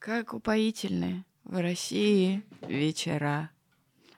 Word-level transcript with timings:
Как 0.00 0.32
упоительны 0.32 1.26
в 1.44 1.60
России 1.60 2.42
вечера. 2.66 3.50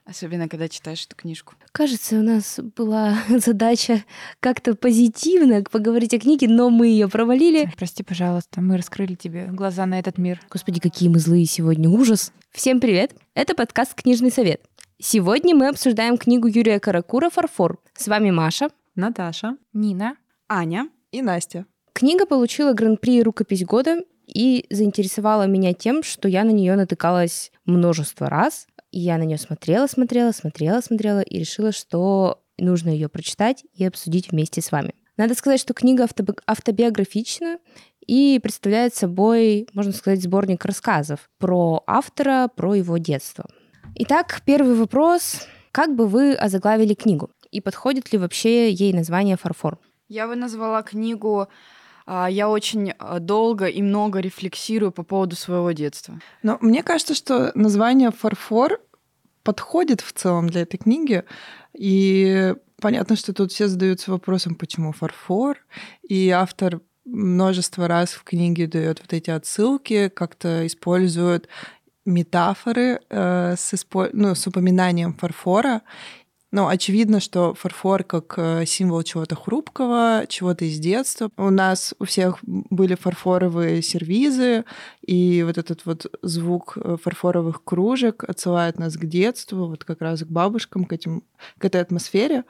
Особенно, 0.05 0.47
когда 0.47 0.69
читаешь 0.69 1.05
эту 1.05 1.17
книжку. 1.17 1.55
Кажется, 1.73 2.19
у 2.19 2.21
нас 2.21 2.57
была 2.77 3.17
задача 3.29 4.05
как-то 4.39 4.75
позитивно 4.75 5.61
поговорить 5.61 6.13
о 6.13 6.19
книге, 6.19 6.47
но 6.47 6.69
мы 6.69 6.87
ее 6.87 7.09
провалили. 7.09 7.69
Прости, 7.75 8.01
пожалуйста, 8.01 8.61
мы 8.61 8.77
раскрыли 8.77 9.15
тебе 9.15 9.47
глаза 9.47 9.85
на 9.85 9.99
этот 9.99 10.17
мир. 10.17 10.39
Господи, 10.49 10.79
какие 10.79 11.09
мы 11.09 11.19
злые 11.19 11.45
сегодня, 11.45 11.89
ужас. 11.89 12.31
Всем 12.51 12.79
привет, 12.79 13.13
это 13.33 13.53
подкаст 13.53 13.93
«Книжный 13.93 14.31
совет». 14.31 14.61
Сегодня 14.99 15.53
мы 15.53 15.67
обсуждаем 15.67 16.17
книгу 16.17 16.47
Юрия 16.47 16.79
Каракура 16.79 17.29
«Фарфор». 17.29 17.77
С 17.93 18.07
вами 18.07 18.31
Маша, 18.31 18.69
Наташа, 18.95 19.57
Нина, 19.73 20.15
Аня 20.47 20.87
и 21.11 21.21
Настя. 21.21 21.65
Книга 21.91 22.25
получила 22.25 22.71
гран-при 22.71 23.21
«Рукопись 23.21 23.65
года» 23.65 23.97
и 24.25 24.65
заинтересовала 24.69 25.47
меня 25.47 25.73
тем, 25.73 26.03
что 26.03 26.27
я 26.27 26.43
на 26.43 26.51
нее 26.51 26.75
натыкалась 26.75 27.51
множество 27.65 28.29
раз, 28.29 28.67
и 28.91 28.99
я 28.99 29.17
на 29.17 29.23
нее 29.23 29.37
смотрела, 29.37 29.87
смотрела, 29.87 30.31
смотрела, 30.31 30.81
смотрела 30.81 31.19
и 31.21 31.39
решила, 31.39 31.71
что 31.71 32.43
нужно 32.57 32.89
ее 32.89 33.09
прочитать 33.09 33.63
и 33.73 33.85
обсудить 33.85 34.31
вместе 34.31 34.61
с 34.61 34.71
вами. 34.71 34.93
Надо 35.17 35.35
сказать, 35.35 35.59
что 35.59 35.73
книга 35.73 36.05
автоби- 36.05 36.39
автобиографична 36.47 37.59
и 38.05 38.39
представляет 38.41 38.95
собой, 38.95 39.67
можно 39.73 39.91
сказать, 39.91 40.21
сборник 40.21 40.65
рассказов 40.65 41.29
про 41.37 41.83
автора, 41.87 42.49
про 42.55 42.75
его 42.75 42.97
детство. 42.97 43.45
Итак, 43.95 44.41
первый 44.45 44.75
вопрос. 44.75 45.47
Как 45.71 45.95
бы 45.95 46.07
вы 46.07 46.33
озаглавили 46.33 46.93
книгу? 46.93 47.31
И 47.51 47.61
подходит 47.61 48.11
ли 48.11 48.17
вообще 48.17 48.71
ей 48.71 48.93
название 48.93 49.37
«Фарфор»? 49.37 49.79
Я 50.07 50.27
бы 50.27 50.35
назвала 50.35 50.81
книгу 50.81 51.47
«Я 52.07 52.49
очень 52.49 52.93
а, 52.97 53.19
долго 53.19 53.67
и 53.67 53.81
много 53.81 54.19
рефлексирую 54.19 54.91
по 54.91 55.03
поводу 55.03 55.35
своего 55.35 55.71
детства». 55.71 56.19
Но 56.41 56.57
мне 56.61 56.83
кажется, 56.83 57.15
что 57.15 57.51
название 57.55 58.11
«Фарфор» 58.11 58.79
подходит 59.43 60.01
в 60.01 60.13
целом 60.13 60.49
для 60.49 60.61
этой 60.61 60.77
книги. 60.77 61.23
И 61.73 62.55
понятно, 62.81 63.15
что 63.15 63.33
тут 63.33 63.51
все 63.51 63.67
задаются 63.67 64.11
вопросом, 64.11 64.55
почему 64.55 64.91
фарфор. 64.91 65.57
И 66.01 66.29
автор 66.29 66.81
множество 67.05 67.87
раз 67.87 68.11
в 68.11 68.23
книге 68.23 68.67
дает 68.67 69.01
вот 69.01 69.13
эти 69.13 69.29
отсылки, 69.29 70.09
как-то 70.09 70.65
использует 70.65 71.49
метафоры 72.05 72.99
э, 73.09 73.55
с, 73.57 73.73
испо... 73.73 74.09
ну, 74.13 74.35
с 74.35 74.45
упоминанием 74.47 75.13
фарфора. 75.13 75.81
Но 76.53 76.67
очевидно, 76.67 77.19
что 77.19 77.55
фарфор 77.55 78.03
как 78.03 78.35
э, 78.37 78.65
символ 78.67 79.01
чего-то 79.01 79.35
хрупкого, 79.35 80.25
чего-то 80.29 80.65
из 80.65 80.77
детства. 80.77 81.31
У 81.35 81.49
нас 81.49 81.95
у 81.97 82.05
всех 82.05 82.37
были 82.43 82.93
фарфоровые 82.93 83.81
сервизы, 83.81 84.63
и 85.01 85.41
вот 85.41 85.57
этот 85.57 85.83
вот 85.87 86.05
звук 86.21 86.77
э, 86.77 86.97
фарфоровых 87.01 87.63
кружек 87.63 88.23
отсылает 88.23 88.77
нас 88.77 88.95
к 88.97 89.05
детству, 89.05 89.65
вот 89.65 89.83
как 89.83 90.01
раз 90.01 90.21
к 90.21 90.27
бабушкам, 90.27 90.85
к, 90.85 90.93
этим, 90.93 91.23
к 91.57 91.65
этой 91.65 91.81
атмосфере. 91.81 92.43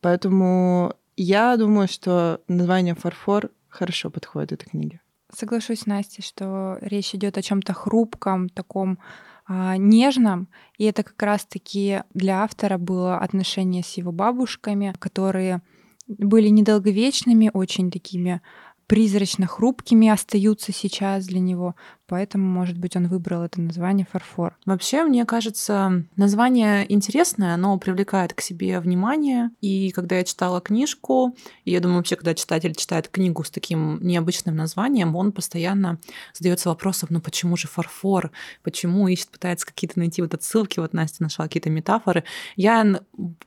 Поэтому 0.00 0.96
я 1.16 1.56
думаю, 1.56 1.86
что 1.86 2.40
название 2.48 2.96
«Фарфор» 2.96 3.50
хорошо 3.68 4.10
подходит 4.10 4.50
этой 4.50 4.70
книге. 4.70 5.00
Соглашусь, 5.32 5.86
Настя, 5.86 6.22
что 6.22 6.76
речь 6.80 7.14
идет 7.14 7.38
о 7.38 7.42
чем-то 7.42 7.72
хрупком, 7.72 8.48
таком 8.48 8.98
нежном, 9.48 10.48
и 10.78 10.84
это 10.84 11.02
как 11.02 11.22
раз-таки 11.22 12.02
для 12.14 12.42
автора 12.42 12.78
было 12.78 13.18
отношение 13.18 13.82
с 13.82 13.94
его 13.94 14.12
бабушками, 14.12 14.94
которые 14.98 15.62
были 16.06 16.48
недолговечными, 16.48 17.50
очень 17.52 17.90
такими 17.90 18.40
призрачно 18.86 19.46
хрупкими 19.46 20.08
остаются 20.08 20.72
сейчас 20.72 21.26
для 21.26 21.40
него, 21.40 21.74
поэтому, 22.06 22.46
может 22.46 22.76
быть, 22.76 22.94
он 22.96 23.08
выбрал 23.08 23.42
это 23.42 23.60
название 23.60 24.06
«Фарфор». 24.10 24.56
Вообще, 24.66 25.04
мне 25.04 25.24
кажется, 25.24 26.04
название 26.16 26.92
интересное, 26.92 27.54
оно 27.54 27.78
привлекает 27.78 28.34
к 28.34 28.40
себе 28.40 28.80
внимание. 28.80 29.50
И 29.60 29.90
когда 29.92 30.16
я 30.16 30.24
читала 30.24 30.60
книжку, 30.60 31.34
и 31.64 31.70
я 31.70 31.80
думаю, 31.80 31.98
вообще, 31.98 32.16
когда 32.16 32.34
читатель 32.34 32.74
читает 32.74 33.08
книгу 33.08 33.42
с 33.44 33.50
таким 33.50 33.98
необычным 34.02 34.56
названием, 34.56 35.16
он 35.16 35.32
постоянно 35.32 35.98
задается 36.34 36.68
вопросом, 36.68 37.08
ну 37.12 37.20
почему 37.20 37.56
же 37.56 37.68
фарфор? 37.68 38.30
Почему 38.62 39.08
ищет, 39.08 39.30
пытается 39.30 39.66
какие-то 39.66 39.98
найти 39.98 40.20
вот 40.20 40.34
отсылки? 40.34 40.80
Вот 40.80 40.92
Настя 40.92 41.22
нашла 41.22 41.46
какие-то 41.46 41.70
метафоры. 41.70 42.24
Я 42.56 43.00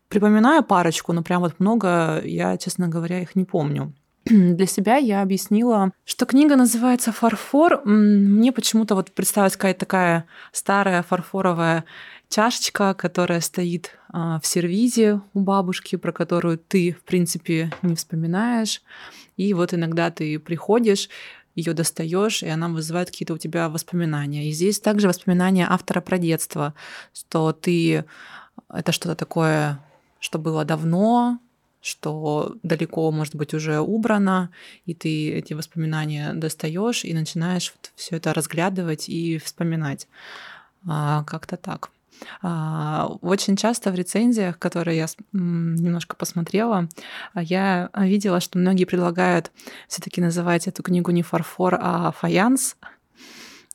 припоминаю 0.09 0.63
парочку, 0.63 1.13
но 1.13 1.21
прям 1.21 1.41
вот 1.41 1.59
много, 1.59 2.21
я, 2.23 2.57
честно 2.57 2.87
говоря, 2.87 3.21
их 3.21 3.35
не 3.35 3.45
помню 3.45 3.93
для 4.25 4.65
себя 4.65 4.97
я 4.97 5.21
объяснила, 5.21 5.91
что 6.03 6.25
книга 6.25 6.55
называется 6.55 7.11
«Фарфор». 7.11 7.81
Мне 7.85 8.51
почему-то 8.51 8.95
вот 8.95 9.11
представилась 9.11 9.55
какая-то 9.55 9.81
такая 9.81 10.25
старая 10.51 11.03
фарфоровая 11.03 11.85
чашечка, 12.27 12.95
которая 12.95 13.39
стоит 13.39 13.91
а, 14.11 14.39
в 14.39 14.47
сервизе 14.47 15.21
у 15.33 15.39
бабушки, 15.39 15.95
про 15.95 16.11
которую 16.11 16.57
ты, 16.57 16.93
в 16.93 17.03
принципе, 17.03 17.71
не 17.83 17.95
вспоминаешь. 17.95 18.81
И 19.37 19.53
вот 19.53 19.73
иногда 19.75 20.09
ты 20.09 20.39
приходишь, 20.39 21.09
ее 21.53 21.73
достаешь, 21.73 22.41
и 22.41 22.47
она 22.47 22.67
вызывает 22.67 23.11
какие-то 23.11 23.35
у 23.35 23.37
тебя 23.37 23.69
воспоминания. 23.69 24.49
И 24.49 24.51
здесь 24.51 24.79
также 24.79 25.07
воспоминания 25.07 25.67
автора 25.69 26.01
про 26.01 26.17
детство, 26.17 26.73
что 27.13 27.53
ты 27.53 28.05
это 28.73 28.91
что-то 28.91 29.15
такое, 29.15 29.79
что 30.19 30.39
было 30.39 30.65
давно, 30.65 31.39
что 31.85 32.55
далеко, 32.63 33.11
может 33.11 33.35
быть, 33.35 33.53
уже 33.53 33.79
убрано, 33.79 34.49
и 34.87 34.95
ты 34.95 35.31
эти 35.33 35.53
воспоминания 35.53 36.33
достаешь 36.33 37.05
и 37.05 37.13
начинаешь 37.13 37.71
вот 37.75 37.91
все 37.95 38.15
это 38.15 38.33
разглядывать 38.33 39.07
и 39.07 39.37
вспоминать. 39.37 40.07
А, 40.87 41.23
как-то 41.25 41.57
так. 41.57 41.91
А, 42.41 43.07
очень 43.21 43.55
часто 43.55 43.91
в 43.91 43.95
рецензиях, 43.95 44.57
которые 44.57 44.97
я 44.97 45.07
немножко 45.31 46.15
посмотрела, 46.15 46.89
я 47.35 47.91
видела, 47.95 48.39
что 48.39 48.57
многие 48.57 48.85
предлагают 48.85 49.51
все-таки 49.87 50.21
называть 50.21 50.67
эту 50.67 50.81
книгу 50.81 51.11
не 51.11 51.21
фарфор, 51.21 51.77
а 51.79 52.11
фаянс 52.13 52.77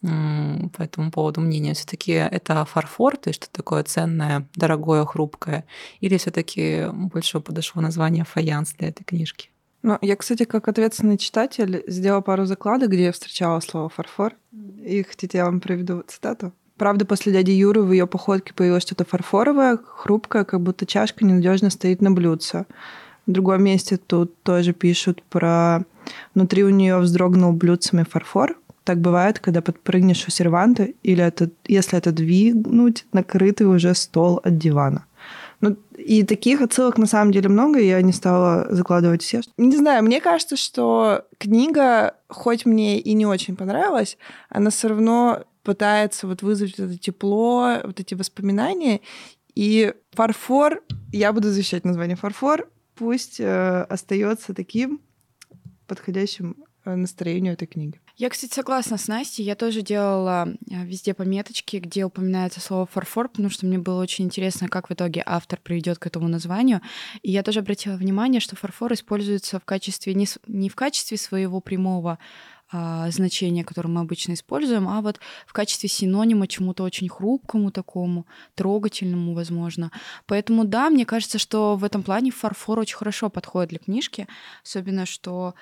по 0.03 0.83
этому 0.83 1.11
поводу 1.11 1.41
мнения? 1.41 1.75
Все-таки 1.75 2.13
это 2.13 2.65
фарфор, 2.65 3.17
то 3.17 3.31
есть 3.31 3.43
что 3.43 3.53
такое 3.53 3.83
ценное, 3.85 4.47
дорогое, 4.55 5.05
хрупкое? 5.05 5.65
Или 6.01 6.17
все-таки 6.17 6.87
больше 6.93 7.41
подошло 7.41 7.83
название 7.83 8.25
фаянс 8.25 8.73
для 8.73 8.89
этой 8.89 9.05
книжки? 9.05 9.51
Ну, 9.83 9.97
я, 10.03 10.17
кстати, 10.17 10.45
как 10.45 10.69
ответственный 10.69 11.17
читатель, 11.17 11.83
сделала 11.87 12.21
пару 12.21 12.45
закладок, 12.45 12.91
где 12.91 13.05
я 13.05 13.13
встречала 13.13 13.61
слово 13.61 13.89
фарфор. 13.89 14.35
И 14.85 15.03
хотите, 15.03 15.39
я 15.39 15.47
вам 15.47 15.61
приведу 15.61 16.03
цитату. 16.07 16.53
Правда, 16.77 17.05
после 17.05 17.33
дяди 17.33 17.51
Юры 17.51 17.83
в 17.83 17.93
ее 17.93 18.07
походке 18.07 18.55
появилось 18.55 18.83
что-то 18.85 19.05
фарфоровое, 19.05 19.79
хрупкое, 19.83 20.45
как 20.45 20.61
будто 20.63 20.87
чашка 20.87 21.25
ненадежно 21.25 21.71
стоит 21.71 22.01
на 22.01 22.11
блюдце. 22.11 22.67
В 23.27 23.33
другом 23.33 23.63
месте 23.63 23.97
тут 23.99 24.43
тоже 24.43 24.73
пишут 24.73 25.23
про... 25.25 25.85
Внутри 26.35 26.65
у 26.65 26.71
нее 26.71 26.99
вздрогнул 26.99 27.53
блюдцами 27.53 28.03
фарфор, 28.03 28.57
так 28.85 29.01
бывает, 29.01 29.39
когда 29.39 29.61
подпрыгнешь 29.61 30.27
у 30.27 30.31
серванта, 30.31 30.89
или 31.03 31.23
это, 31.23 31.51
если 31.67 31.99
это 31.99 32.13
двинуть, 32.13 33.07
накрытый 33.13 33.67
уже 33.67 33.95
стол 33.95 34.41
от 34.43 34.59
дивана. 34.59 35.07
Ну, 35.61 35.77
и 35.99 36.25
таких 36.25 36.63
отсылок 36.63 36.97
на 36.97 37.07
самом 37.07 37.33
деле 37.33 37.51
много, 37.51 37.79
и 37.79 37.87
я 37.87 38.01
не 38.01 38.13
стала 38.13 38.67
закладывать 38.71 39.23
все. 39.23 39.43
Не 39.59 39.77
знаю, 39.77 40.03
мне 40.03 40.21
кажется, 40.21 40.57
что 40.57 41.27
книга, 41.39 42.15
хоть 42.29 42.65
мне 42.65 42.99
и 42.99 43.13
не 43.13 43.27
очень 43.27 43.57
понравилась, 43.57 44.17
она 44.49 44.71
все 44.71 44.89
равно 44.89 45.45
пытается 45.63 46.27
вот 46.27 46.43
вызвать 46.43 46.79
это 46.79 46.97
тепло, 46.97 47.77
вот 47.85 48.01
эти 48.01 48.15
воспоминания. 48.15 49.03
И 49.55 49.93
фарфор, 50.13 50.83
я 51.13 51.33
буду 51.35 51.51
защищать 51.51 51.85
название 51.85 52.17
фарфор, 52.17 52.71
пусть 52.95 53.39
э, 53.39 53.83
остается 53.83 54.55
таким 54.55 55.01
подходящим 55.87 56.57
э, 56.87 56.95
настроению 56.95 57.53
этой 57.53 57.67
книги. 57.67 58.01
Я, 58.21 58.29
кстати, 58.29 58.53
согласна 58.53 58.99
с 58.99 59.09
Настей. 59.09 59.47
Я 59.47 59.55
тоже 59.55 59.81
делала 59.81 60.47
э, 60.47 60.85
везде 60.85 61.15
пометочки, 61.15 61.79
где 61.79 62.05
упоминается 62.05 62.61
слово 62.61 62.85
фарфор, 62.85 63.31
потому 63.31 63.49
что 63.49 63.65
мне 63.65 63.79
было 63.79 63.99
очень 64.03 64.27
интересно, 64.27 64.69
как 64.69 64.91
в 64.91 64.93
итоге 64.93 65.23
автор 65.25 65.59
приведет 65.59 65.99
к 65.99 66.07
этому 66.07 66.29
названию. 66.29 66.83
И 67.23 67.31
я 67.31 67.43
тоже 67.43 67.61
обратила 67.61 67.95
внимание, 67.95 68.43
что 68.43 68.57
фарфор 68.57 68.93
используется 68.93 69.59
в 69.59 69.65
качестве 69.65 70.13
не, 70.13 70.27
не 70.47 70.69
в 70.69 70.75
качестве 70.75 71.17
своего 71.17 71.63
прямого 71.63 72.19
а, 72.71 73.11
значения, 73.11 73.65
которое 73.65 73.89
мы 73.89 74.03
обычно 74.03 74.35
используем, 74.35 74.87
а 74.87 75.01
вот 75.01 75.19
в 75.47 75.55
качестве 75.55 75.89
синонима 75.89 76.47
чему-то 76.47 76.83
очень 76.83 77.09
хрупкому 77.09 77.71
такому, 77.71 78.27
трогательному, 78.55 79.33
возможно. 79.33 79.93
Поэтому 80.27 80.67
да, 80.67 80.91
мне 80.91 81.07
кажется, 81.07 81.39
что 81.39 81.75
в 81.75 81.85
этом 81.85 82.03
плане 82.03 82.33
фарфор 82.33 82.81
очень 82.81 82.99
хорошо 82.99 83.31
подходит 83.31 83.71
для 83.71 83.79
книжки, 83.79 84.29
особенно 84.63 85.07
что 85.07 85.55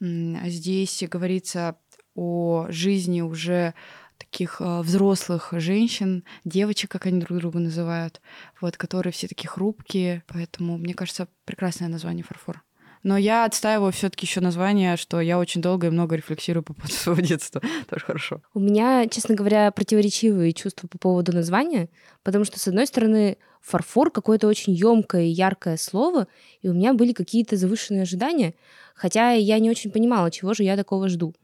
здесь 0.00 1.04
говорится 1.08 1.76
о 2.14 2.66
жизни 2.68 3.20
уже 3.20 3.74
таких 4.18 4.60
э, 4.60 4.80
взрослых 4.80 5.48
женщин, 5.52 6.24
девочек, 6.44 6.90
как 6.90 7.06
они 7.06 7.20
друг 7.20 7.38
друга 7.38 7.58
называют, 7.58 8.20
вот, 8.60 8.76
которые 8.76 9.12
все 9.12 9.28
такие 9.28 9.48
хрупкие. 9.48 10.22
Поэтому, 10.26 10.78
мне 10.78 10.94
кажется, 10.94 11.28
прекрасное 11.44 11.88
название 11.88 12.24
«Фарфор». 12.24 12.62
Но 13.04 13.18
я 13.18 13.44
отстаиваю 13.44 13.92
все 13.92 14.08
таки 14.08 14.26
еще 14.26 14.40
название, 14.40 14.96
что 14.96 15.20
я 15.20 15.38
очень 15.38 15.60
долго 15.60 15.88
и 15.88 15.90
много 15.90 16.16
рефлексирую 16.16 16.64
по 16.64 16.72
поводу 16.72 16.94
своего 16.94 17.20
детства. 17.20 17.60
Тоже 17.88 18.04
хорошо. 18.04 18.40
У 18.54 18.60
меня, 18.60 19.06
честно 19.08 19.34
говоря, 19.34 19.70
противоречивые 19.70 20.52
чувства 20.52 20.88
по 20.88 20.98
поводу 20.98 21.32
названия, 21.32 21.90
потому 22.22 22.44
что, 22.44 22.58
с 22.58 22.66
одной 22.66 22.86
стороны, 22.86 23.36
фарфор 23.60 24.10
какое-то 24.10 24.48
очень 24.48 24.72
емкое 24.72 25.24
и 25.24 25.28
яркое 25.28 25.76
слово, 25.76 26.26
и 26.62 26.68
у 26.68 26.72
меня 26.72 26.94
были 26.94 27.12
какие-то 27.12 27.56
завышенные 27.56 28.02
ожидания, 28.02 28.54
хотя 28.94 29.32
я 29.32 29.58
не 29.58 29.70
очень 29.70 29.90
понимала, 29.90 30.30
чего 30.30 30.54
же 30.54 30.62
я 30.62 30.76
такого 30.76 31.08
жду. 31.08 31.34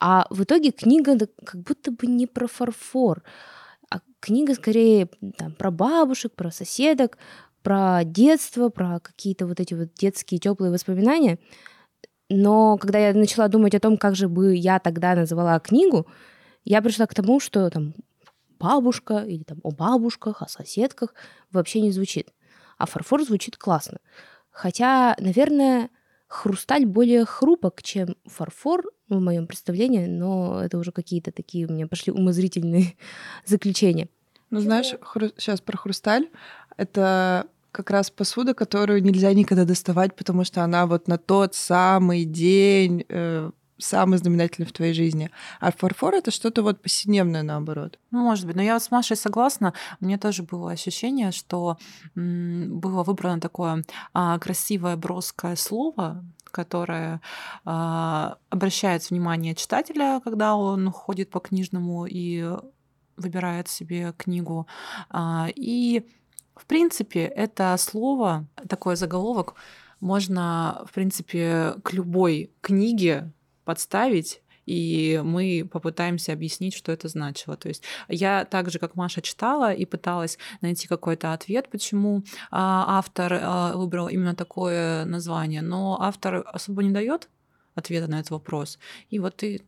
А 0.00 0.26
в 0.30 0.42
итоге 0.44 0.70
книга 0.70 1.18
как 1.44 1.62
будто 1.62 1.90
бы 1.90 2.06
не 2.06 2.26
про 2.26 2.46
фарфор, 2.46 3.22
а 3.90 4.00
книга 4.20 4.54
скорее 4.54 5.08
там, 5.36 5.52
про 5.52 5.70
бабушек, 5.70 6.34
про 6.34 6.50
соседок, 6.50 7.18
про 7.62 8.04
детство, 8.04 8.68
про 8.68 9.00
какие-то 9.00 9.46
вот 9.46 9.60
эти 9.60 9.74
вот 9.74 9.92
детские 9.94 10.38
теплые 10.38 10.72
воспоминания. 10.72 11.38
Но 12.28 12.76
когда 12.76 12.98
я 12.98 13.14
начала 13.14 13.48
думать 13.48 13.74
о 13.74 13.80
том, 13.80 13.96
как 13.96 14.14
же 14.14 14.28
бы 14.28 14.54
я 14.54 14.78
тогда 14.78 15.14
называла 15.14 15.58
книгу, 15.58 16.06
я 16.64 16.82
пришла 16.82 17.06
к 17.06 17.14
тому, 17.14 17.40
что 17.40 17.68
там 17.70 17.94
бабушка 18.58 19.24
или 19.26 19.42
там 19.42 19.58
о 19.62 19.70
бабушках, 19.70 20.42
о 20.42 20.48
соседках 20.48 21.14
вообще 21.50 21.80
не 21.80 21.90
звучит. 21.90 22.28
А 22.76 22.86
фарфор 22.86 23.22
звучит 23.24 23.56
классно. 23.56 23.98
Хотя, 24.50 25.16
наверное, 25.18 25.90
хрусталь 26.28 26.86
более 26.86 27.24
хрупок, 27.24 27.82
чем 27.82 28.16
фарфор, 28.26 28.84
в 29.08 29.20
моем 29.20 29.46
представлении, 29.46 30.06
но 30.06 30.62
это 30.62 30.78
уже 30.78 30.92
какие-то 30.92 31.32
такие 31.32 31.66
у 31.66 31.72
меня 31.72 31.86
пошли 31.86 32.12
умозрительные 32.12 32.94
заключения. 33.46 34.08
Ну, 34.50 34.60
знаешь, 34.60 34.94
хру... 35.00 35.28
сейчас 35.36 35.60
про 35.60 35.76
хрусталь. 35.76 36.28
Это 36.76 37.46
как 37.72 37.90
раз 37.90 38.10
посуда, 38.10 38.54
которую 38.54 39.02
нельзя 39.02 39.32
никогда 39.32 39.64
доставать, 39.64 40.14
потому 40.14 40.44
что 40.44 40.62
она 40.62 40.86
вот 40.86 41.08
на 41.08 41.18
тот 41.18 41.54
самый 41.54 42.24
день 42.24 43.04
э, 43.08 43.50
самый 43.78 44.18
знаменательный 44.18 44.66
в 44.66 44.72
твоей 44.72 44.92
жизни. 44.92 45.30
А 45.60 45.72
фарфор 45.72 46.14
это 46.14 46.30
что-то 46.30 46.62
вот 46.62 46.82
повседневное 46.82 47.42
наоборот. 47.42 47.98
Ну, 48.10 48.22
может 48.22 48.46
быть. 48.46 48.56
Но 48.56 48.62
я 48.62 48.78
с 48.78 48.90
Машей 48.90 49.16
согласна. 49.16 49.72
Меня 50.00 50.18
тоже 50.18 50.42
было 50.42 50.72
ощущение, 50.72 51.32
что 51.32 51.78
было 52.14 53.02
выбрано 53.04 53.40
такое 53.40 53.84
а, 54.12 54.38
красивое 54.38 54.96
броское 54.96 55.56
слово, 55.56 56.24
которое 56.50 57.20
а, 57.64 58.36
обращает 58.50 59.08
внимание 59.08 59.54
читателя, 59.54 60.20
когда 60.24 60.56
он 60.56 60.90
ходит 60.90 61.30
по 61.30 61.40
книжному 61.40 62.06
и 62.06 62.44
выбирает 63.16 63.68
себе 63.68 64.14
книгу. 64.16 64.66
А, 65.10 65.48
и, 65.54 66.04
в 66.56 66.66
принципе, 66.66 67.24
это 67.24 67.76
слово, 67.78 68.46
такой 68.68 68.96
заголовок, 68.96 69.54
можно, 70.00 70.84
в 70.88 70.94
принципе, 70.94 71.74
к 71.82 71.92
любой 71.92 72.52
книге 72.60 73.32
подставить 73.68 74.40
и 74.64 75.22
мы 75.24 75.66
попытаемся 75.70 76.32
объяснить, 76.34 76.74
что 76.74 76.92
это 76.92 77.08
значило. 77.08 77.56
То 77.56 77.68
есть 77.68 77.82
я 78.08 78.44
так 78.44 78.70
же, 78.70 78.78
как 78.78 78.96
Маша, 78.96 79.22
читала 79.22 79.72
и 79.72 79.86
пыталась 79.86 80.38
найти 80.60 80.86
какой-то 80.86 81.32
ответ, 81.32 81.70
почему 81.70 82.22
а, 82.50 82.98
автор 82.98 83.32
а, 83.32 83.72
выбрал 83.74 84.08
именно 84.08 84.34
такое 84.34 85.06
название, 85.06 85.62
но 85.62 85.96
автор 86.00 86.44
особо 86.46 86.82
не 86.82 86.90
дает 86.90 87.30
ответа 87.78 88.08
на 88.08 88.20
этот 88.20 88.30
вопрос. 88.30 88.78
И 89.10 89.18
вот 89.18 89.36
ты 89.36 89.62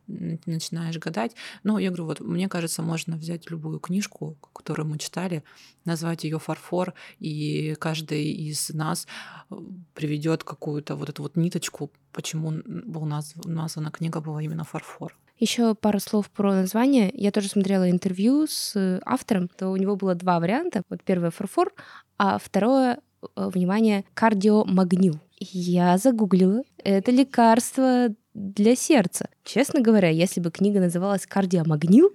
начинаешь 0.45 0.97
гадать. 0.97 1.35
Ну, 1.63 1.77
я 1.77 1.89
говорю, 1.89 2.05
вот 2.05 2.19
мне 2.19 2.47
кажется, 2.47 2.81
можно 2.81 3.17
взять 3.17 3.49
любую 3.49 3.79
книжку, 3.79 4.37
которую 4.53 4.87
мы 4.87 4.97
читали, 4.97 5.43
назвать 5.85 6.23
ее 6.23 6.39
фарфор, 6.39 6.93
и 7.19 7.75
каждый 7.79 8.31
из 8.31 8.69
нас 8.69 9.07
э, 9.49 9.55
приведет 9.93 10.43
какую-то 10.43 10.95
вот 10.95 11.09
эту 11.09 11.23
вот 11.23 11.35
ниточку, 11.35 11.91
почему 12.11 12.61
был 12.65 13.05
назв... 13.05 13.35
названа 13.45 13.91
книга 13.91 14.21
была 14.21 14.41
именно 14.41 14.63
фарфор. 14.63 15.15
Еще 15.41 15.73
пару 15.73 15.99
слов 15.99 16.29
про 16.29 16.53
название. 16.53 17.09
Я 17.15 17.31
тоже 17.31 17.49
смотрела 17.49 17.89
интервью 17.89 18.45
с 18.47 19.01
автором, 19.03 19.47
то 19.47 19.69
у 19.69 19.75
него 19.75 19.95
было 19.95 20.13
два 20.13 20.39
варианта. 20.39 20.83
Вот 20.87 21.01
первое 21.03 21.31
фарфор, 21.31 21.73
а 22.19 22.37
второе 22.37 22.99
э, 23.35 23.49
внимание, 23.49 24.05
кардиомагнил. 24.13 25.19
Я 25.41 25.97
загуглила. 25.97 26.61
Это 26.83 27.09
лекарство 27.11 28.09
для 28.35 28.75
сердца. 28.75 29.27
Честно 29.43 29.81
говоря, 29.81 30.09
если 30.09 30.39
бы 30.39 30.51
книга 30.51 30.79
называлась 30.79 31.25
«Кардиомагнил», 31.25 32.11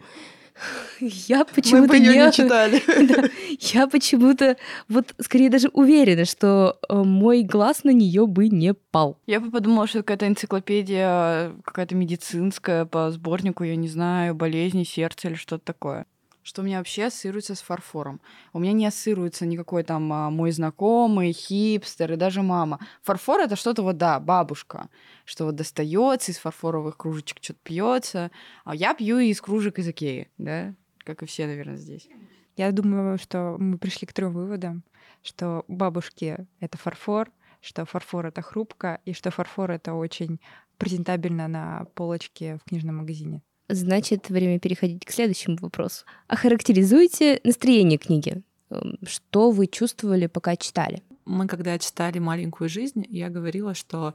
я 1.00 1.44
почему-то 1.44 1.82
Мы 1.82 1.88
бы 1.88 1.98
не... 1.98 2.08
не 2.08 2.32
читали. 2.32 2.80
да, 3.08 3.28
я 3.60 3.88
почему-то 3.88 4.56
вот 4.88 5.12
скорее 5.20 5.50
даже 5.50 5.68
уверена, 5.72 6.24
что 6.24 6.78
э, 6.88 6.94
мой 7.02 7.42
глаз 7.42 7.82
на 7.82 7.90
нее 7.90 8.28
бы 8.28 8.48
не 8.48 8.74
пал. 8.74 9.18
Я 9.26 9.40
бы 9.40 9.50
подумала, 9.50 9.88
что 9.88 9.98
какая-то 9.98 10.28
энциклопедия 10.28 11.52
какая-то 11.64 11.96
медицинская 11.96 12.84
по 12.84 13.10
сборнику, 13.10 13.64
я 13.64 13.74
не 13.74 13.88
знаю, 13.88 14.36
болезни 14.36 14.84
сердца 14.84 15.28
или 15.28 15.34
что-то 15.34 15.64
такое 15.64 16.06
что 16.46 16.62
у 16.62 16.64
меня 16.64 16.78
вообще 16.78 17.06
ассоциируется 17.06 17.56
с 17.56 17.60
фарфором. 17.60 18.20
У 18.52 18.60
меня 18.60 18.72
не 18.72 18.86
ассоциируется 18.86 19.46
никакой 19.46 19.82
там 19.82 20.12
а, 20.12 20.30
мой 20.30 20.52
знакомый, 20.52 21.32
хипстер 21.32 22.12
и 22.12 22.16
даже 22.16 22.42
мама. 22.42 22.78
Фарфор 23.02 23.40
это 23.40 23.56
что-то 23.56 23.82
вот, 23.82 23.96
да, 23.96 24.20
бабушка, 24.20 24.88
что 25.24 25.46
вот 25.46 25.56
достается 25.56 26.30
из 26.30 26.38
фарфоровых 26.38 26.96
кружечек, 26.96 27.38
что-то 27.42 27.58
пьется. 27.64 28.30
А 28.64 28.76
я 28.76 28.94
пью 28.94 29.18
из 29.18 29.40
кружек 29.40 29.80
из 29.80 29.88
Икеи, 29.88 30.30
да, 30.38 30.72
как 30.98 31.24
и 31.24 31.26
все, 31.26 31.48
наверное, 31.48 31.76
здесь. 31.76 32.08
Я 32.56 32.70
думаю, 32.70 33.18
что 33.18 33.56
мы 33.58 33.76
пришли 33.76 34.06
к 34.06 34.12
трем 34.12 34.32
выводам, 34.32 34.84
что 35.22 35.64
бабушки— 35.66 36.46
это 36.60 36.78
фарфор, 36.78 37.28
что 37.60 37.84
фарфор— 37.86 38.26
это 38.26 38.40
хрупко, 38.40 39.00
и 39.04 39.14
что 39.14 39.32
фарфор— 39.32 39.70
это 39.72 39.94
очень 39.94 40.40
презентабельно 40.78 41.48
на 41.48 41.86
полочке 41.96 42.58
в 42.58 42.68
книжном 42.68 42.98
магазине. 42.98 43.42
Значит, 43.68 44.28
время 44.28 44.60
переходить 44.60 45.04
к 45.04 45.10
следующему 45.10 45.56
вопросу. 45.60 46.04
Охарактеризуйте 46.28 47.40
настроение 47.42 47.98
книги. 47.98 48.42
Эм, 48.70 48.98
что 49.06 49.50
вы 49.50 49.66
чувствовали, 49.66 50.26
пока 50.26 50.56
читали? 50.56 51.02
Мы, 51.24 51.48
когда 51.48 51.78
читали 51.78 52.20
«Маленькую 52.20 52.68
жизнь», 52.68 53.04
я 53.08 53.28
говорила, 53.28 53.74
что 53.74 54.14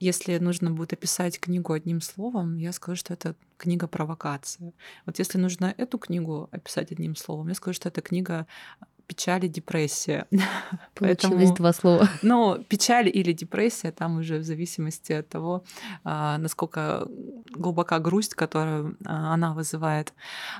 если 0.00 0.38
нужно 0.38 0.70
будет 0.70 0.92
описать 0.92 1.38
книгу 1.38 1.72
одним 1.72 2.00
словом, 2.00 2.56
я 2.56 2.72
скажу, 2.72 2.96
что 2.96 3.14
это 3.14 3.34
книга 3.56 3.86
провокация. 3.86 4.72
Вот 5.06 5.18
если 5.18 5.38
нужно 5.38 5.74
эту 5.76 5.98
книгу 5.98 6.48
описать 6.50 6.92
одним 6.92 7.16
словом, 7.16 7.48
я 7.48 7.54
скажу, 7.54 7.74
что 7.74 7.88
это 7.88 8.02
книга 8.02 8.46
печаль 9.06 9.44
и 9.44 9.48
депрессия. 9.48 10.26
Получилось 10.94 11.18
Поэтому, 11.22 11.54
два 11.54 11.72
слова. 11.72 12.08
Ну, 12.22 12.62
печаль 12.68 13.08
или 13.08 13.32
депрессия, 13.32 13.92
там 13.92 14.18
уже 14.18 14.38
в 14.38 14.44
зависимости 14.44 15.12
от 15.12 15.28
того, 15.28 15.64
а, 16.04 16.38
насколько 16.38 17.06
глубока 17.50 17.98
грусть, 17.98 18.34
которую 18.34 18.96
а, 19.04 19.34
она 19.34 19.54
вызывает. 19.54 20.12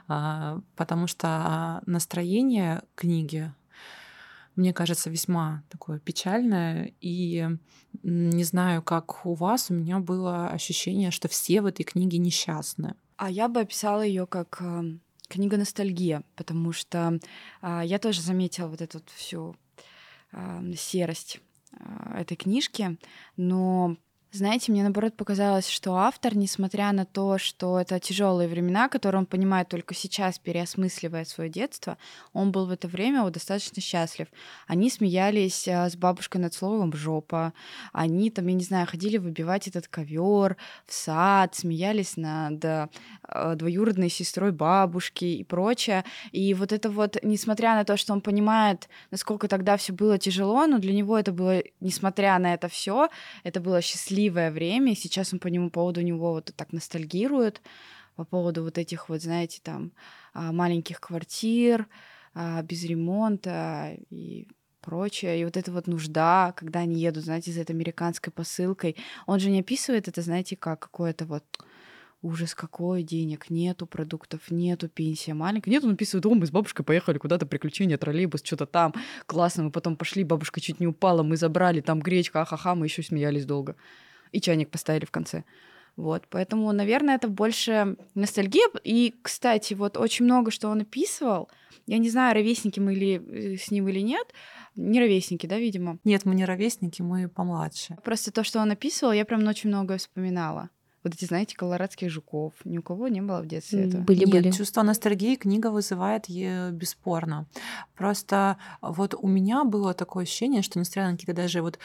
А, 0.08 0.60
потому 0.76 1.06
что 1.06 1.82
настроение 1.86 2.82
книги, 2.94 3.52
мне 4.54 4.72
кажется, 4.72 5.10
весьма 5.10 5.62
такое 5.68 5.98
печальное. 5.98 6.92
И 7.00 7.48
не 8.02 8.44
знаю, 8.44 8.82
как 8.82 9.26
у 9.26 9.34
вас, 9.34 9.70
у 9.70 9.74
меня 9.74 9.98
было 9.98 10.48
ощущение, 10.48 11.10
что 11.10 11.28
все 11.28 11.60
в 11.60 11.66
этой 11.66 11.84
книге 11.84 12.18
несчастны. 12.18 12.94
А 13.16 13.30
я 13.30 13.48
бы 13.48 13.60
описала 13.60 14.02
ее 14.02 14.26
как 14.26 14.62
книга 15.28 15.56
ностальгия, 15.56 16.22
потому 16.34 16.72
что 16.72 17.18
а, 17.60 17.84
я 17.84 17.98
тоже 17.98 18.20
заметила 18.20 18.68
вот 18.68 18.80
эту 18.80 19.00
всю 19.14 19.56
а, 20.32 20.62
серость 20.76 21.40
а, 21.72 22.20
этой 22.20 22.36
книжки, 22.36 22.98
но 23.36 23.96
знаете, 24.36 24.70
мне 24.70 24.82
наоборот 24.82 25.16
показалось, 25.16 25.68
что 25.68 25.96
автор, 25.96 26.36
несмотря 26.36 26.92
на 26.92 27.04
то, 27.04 27.38
что 27.38 27.80
это 27.80 27.98
тяжелые 27.98 28.48
времена, 28.48 28.88
которые 28.88 29.20
он 29.20 29.26
понимает 29.26 29.68
только 29.68 29.94
сейчас, 29.94 30.38
переосмысливая 30.38 31.24
свое 31.24 31.50
детство, 31.50 31.98
он 32.32 32.52
был 32.52 32.66
в 32.66 32.70
это 32.70 32.86
время 32.86 33.22
вот 33.22 33.32
достаточно 33.32 33.82
счастлив. 33.82 34.28
Они 34.66 34.90
смеялись 34.90 35.66
а, 35.66 35.88
с 35.88 35.96
бабушкой 35.96 36.40
над 36.40 36.54
словом 36.54 36.92
жопа. 36.92 37.52
Они 37.92 38.30
там, 38.30 38.46
я 38.46 38.54
не 38.54 38.64
знаю, 38.64 38.86
ходили 38.86 39.16
выбивать 39.16 39.68
этот 39.68 39.88
ковер 39.88 40.56
в 40.86 40.92
сад, 40.92 41.54
смеялись 41.54 42.16
над 42.16 42.64
а, 42.64 43.54
двоюродной 43.54 44.10
сестрой 44.10 44.52
бабушки 44.52 45.24
и 45.24 45.44
прочее. 45.44 46.04
И 46.32 46.54
вот 46.54 46.72
это 46.72 46.90
вот, 46.90 47.16
несмотря 47.22 47.74
на 47.74 47.84
то, 47.84 47.96
что 47.96 48.12
он 48.12 48.20
понимает, 48.20 48.88
насколько 49.10 49.48
тогда 49.48 49.76
все 49.76 49.92
было 49.92 50.18
тяжело, 50.18 50.66
но 50.66 50.78
для 50.78 50.92
него 50.92 51.18
это 51.18 51.32
было, 51.32 51.62
несмотря 51.80 52.38
на 52.38 52.54
это 52.54 52.68
все, 52.68 53.08
это 53.42 53.60
было 53.60 53.80
счастливо 53.80 54.25
счастливое 54.26 54.50
время, 54.50 54.92
и 54.92 54.96
сейчас 54.96 55.32
он 55.32 55.38
по 55.38 55.48
нему 55.48 55.70
поводу 55.70 56.02
него 56.02 56.32
вот 56.32 56.52
так 56.56 56.72
ностальгирует, 56.72 57.60
по 58.16 58.24
поводу 58.24 58.62
вот 58.62 58.78
этих 58.78 59.08
вот, 59.08 59.22
знаете, 59.22 59.60
там 59.62 59.92
а, 60.34 60.52
маленьких 60.52 61.00
квартир, 61.00 61.86
а, 62.34 62.62
без 62.62 62.84
ремонта 62.84 63.96
и 64.10 64.48
прочее. 64.80 65.40
И 65.40 65.44
вот 65.44 65.56
эта 65.56 65.70
вот 65.70 65.86
нужда, 65.86 66.52
когда 66.56 66.80
они 66.80 67.00
едут, 67.00 67.24
знаете, 67.24 67.52
за 67.52 67.60
этой 67.60 67.72
американской 67.72 68.32
посылкой. 68.32 68.96
Он 69.26 69.38
же 69.38 69.50
не 69.50 69.60
описывает 69.60 70.08
это, 70.08 70.22
знаете, 70.22 70.56
как 70.56 70.80
какое-то 70.80 71.26
вот 71.26 71.44
ужас 72.22 72.54
какой, 72.54 73.02
денег 73.02 73.50
нету, 73.50 73.86
продуктов 73.86 74.50
нету, 74.50 74.88
пенсия 74.88 75.34
маленькая. 75.34 75.70
Нет, 75.70 75.84
он 75.84 75.90
написывает, 75.90 76.26
о, 76.26 76.34
мы 76.34 76.46
с 76.46 76.50
бабушкой 76.50 76.84
поехали 76.84 77.18
куда-то, 77.18 77.46
приключения, 77.46 77.98
троллейбус, 77.98 78.42
что-то 78.42 78.66
там, 78.66 78.94
классно, 79.26 79.64
мы 79.64 79.70
потом 79.70 79.96
пошли, 79.96 80.24
бабушка 80.24 80.60
чуть 80.60 80.80
не 80.80 80.86
упала, 80.86 81.22
мы 81.22 81.36
забрали, 81.36 81.80
там 81.80 82.00
гречка, 82.00 82.42
ахаха, 82.42 82.74
мы 82.74 82.86
еще 82.86 83.02
смеялись 83.02 83.44
долго. 83.44 83.76
И 84.36 84.40
чайник 84.40 84.70
поставили 84.70 85.06
в 85.06 85.10
конце. 85.10 85.44
Вот, 85.96 86.24
поэтому, 86.28 86.70
наверное, 86.72 87.14
это 87.14 87.26
больше 87.26 87.96
ностальгия. 88.14 88.68
И, 88.84 89.14
кстати, 89.22 89.72
вот 89.72 89.96
очень 89.96 90.26
много, 90.26 90.50
что 90.50 90.68
он 90.68 90.82
описывал, 90.82 91.48
я 91.86 91.96
не 91.96 92.10
знаю, 92.10 92.34
ровесники 92.34 92.78
мы 92.78 92.92
или 92.92 93.54
э, 93.54 93.56
с 93.56 93.70
ним 93.70 93.88
или 93.88 94.00
нет, 94.00 94.26
не 94.74 95.00
ровесники, 95.00 95.46
да, 95.46 95.58
видимо? 95.58 95.98
Нет, 96.04 96.26
мы 96.26 96.34
не 96.34 96.44
ровесники, 96.44 97.00
мы 97.00 97.30
помладше. 97.30 97.96
Просто 98.04 98.30
то, 98.30 98.44
что 98.44 98.60
он 98.60 98.70
описывал, 98.70 99.12
я 99.12 99.24
прям 99.24 99.46
очень 99.48 99.70
многое 99.70 99.96
вспоминала 99.96 100.68
вот 101.06 101.14
эти, 101.14 101.24
знаете, 101.24 101.56
колорадских 101.56 102.10
жуков. 102.10 102.52
Ни 102.64 102.78
у 102.78 102.82
кого 102.82 103.06
не 103.06 103.20
было 103.20 103.40
в 103.40 103.46
детстве 103.46 103.84
этого. 103.84 104.02
Были, 104.02 104.24
Нет, 104.24 104.30
были. 104.30 104.50
чувство 104.50 104.82
ностальгии 104.82 105.36
книга 105.36 105.70
вызывает 105.70 106.24
бесспорно. 106.28 107.46
Просто 107.94 108.56
вот 108.82 109.14
у 109.14 109.28
меня 109.28 109.62
было 109.64 109.94
такое 109.94 110.24
ощущение, 110.24 110.62
что 110.62 110.80
несмотря 110.80 111.10
на 111.10 111.12
какие-то 111.12 111.32
даже 111.32 111.62
вот 111.62 111.78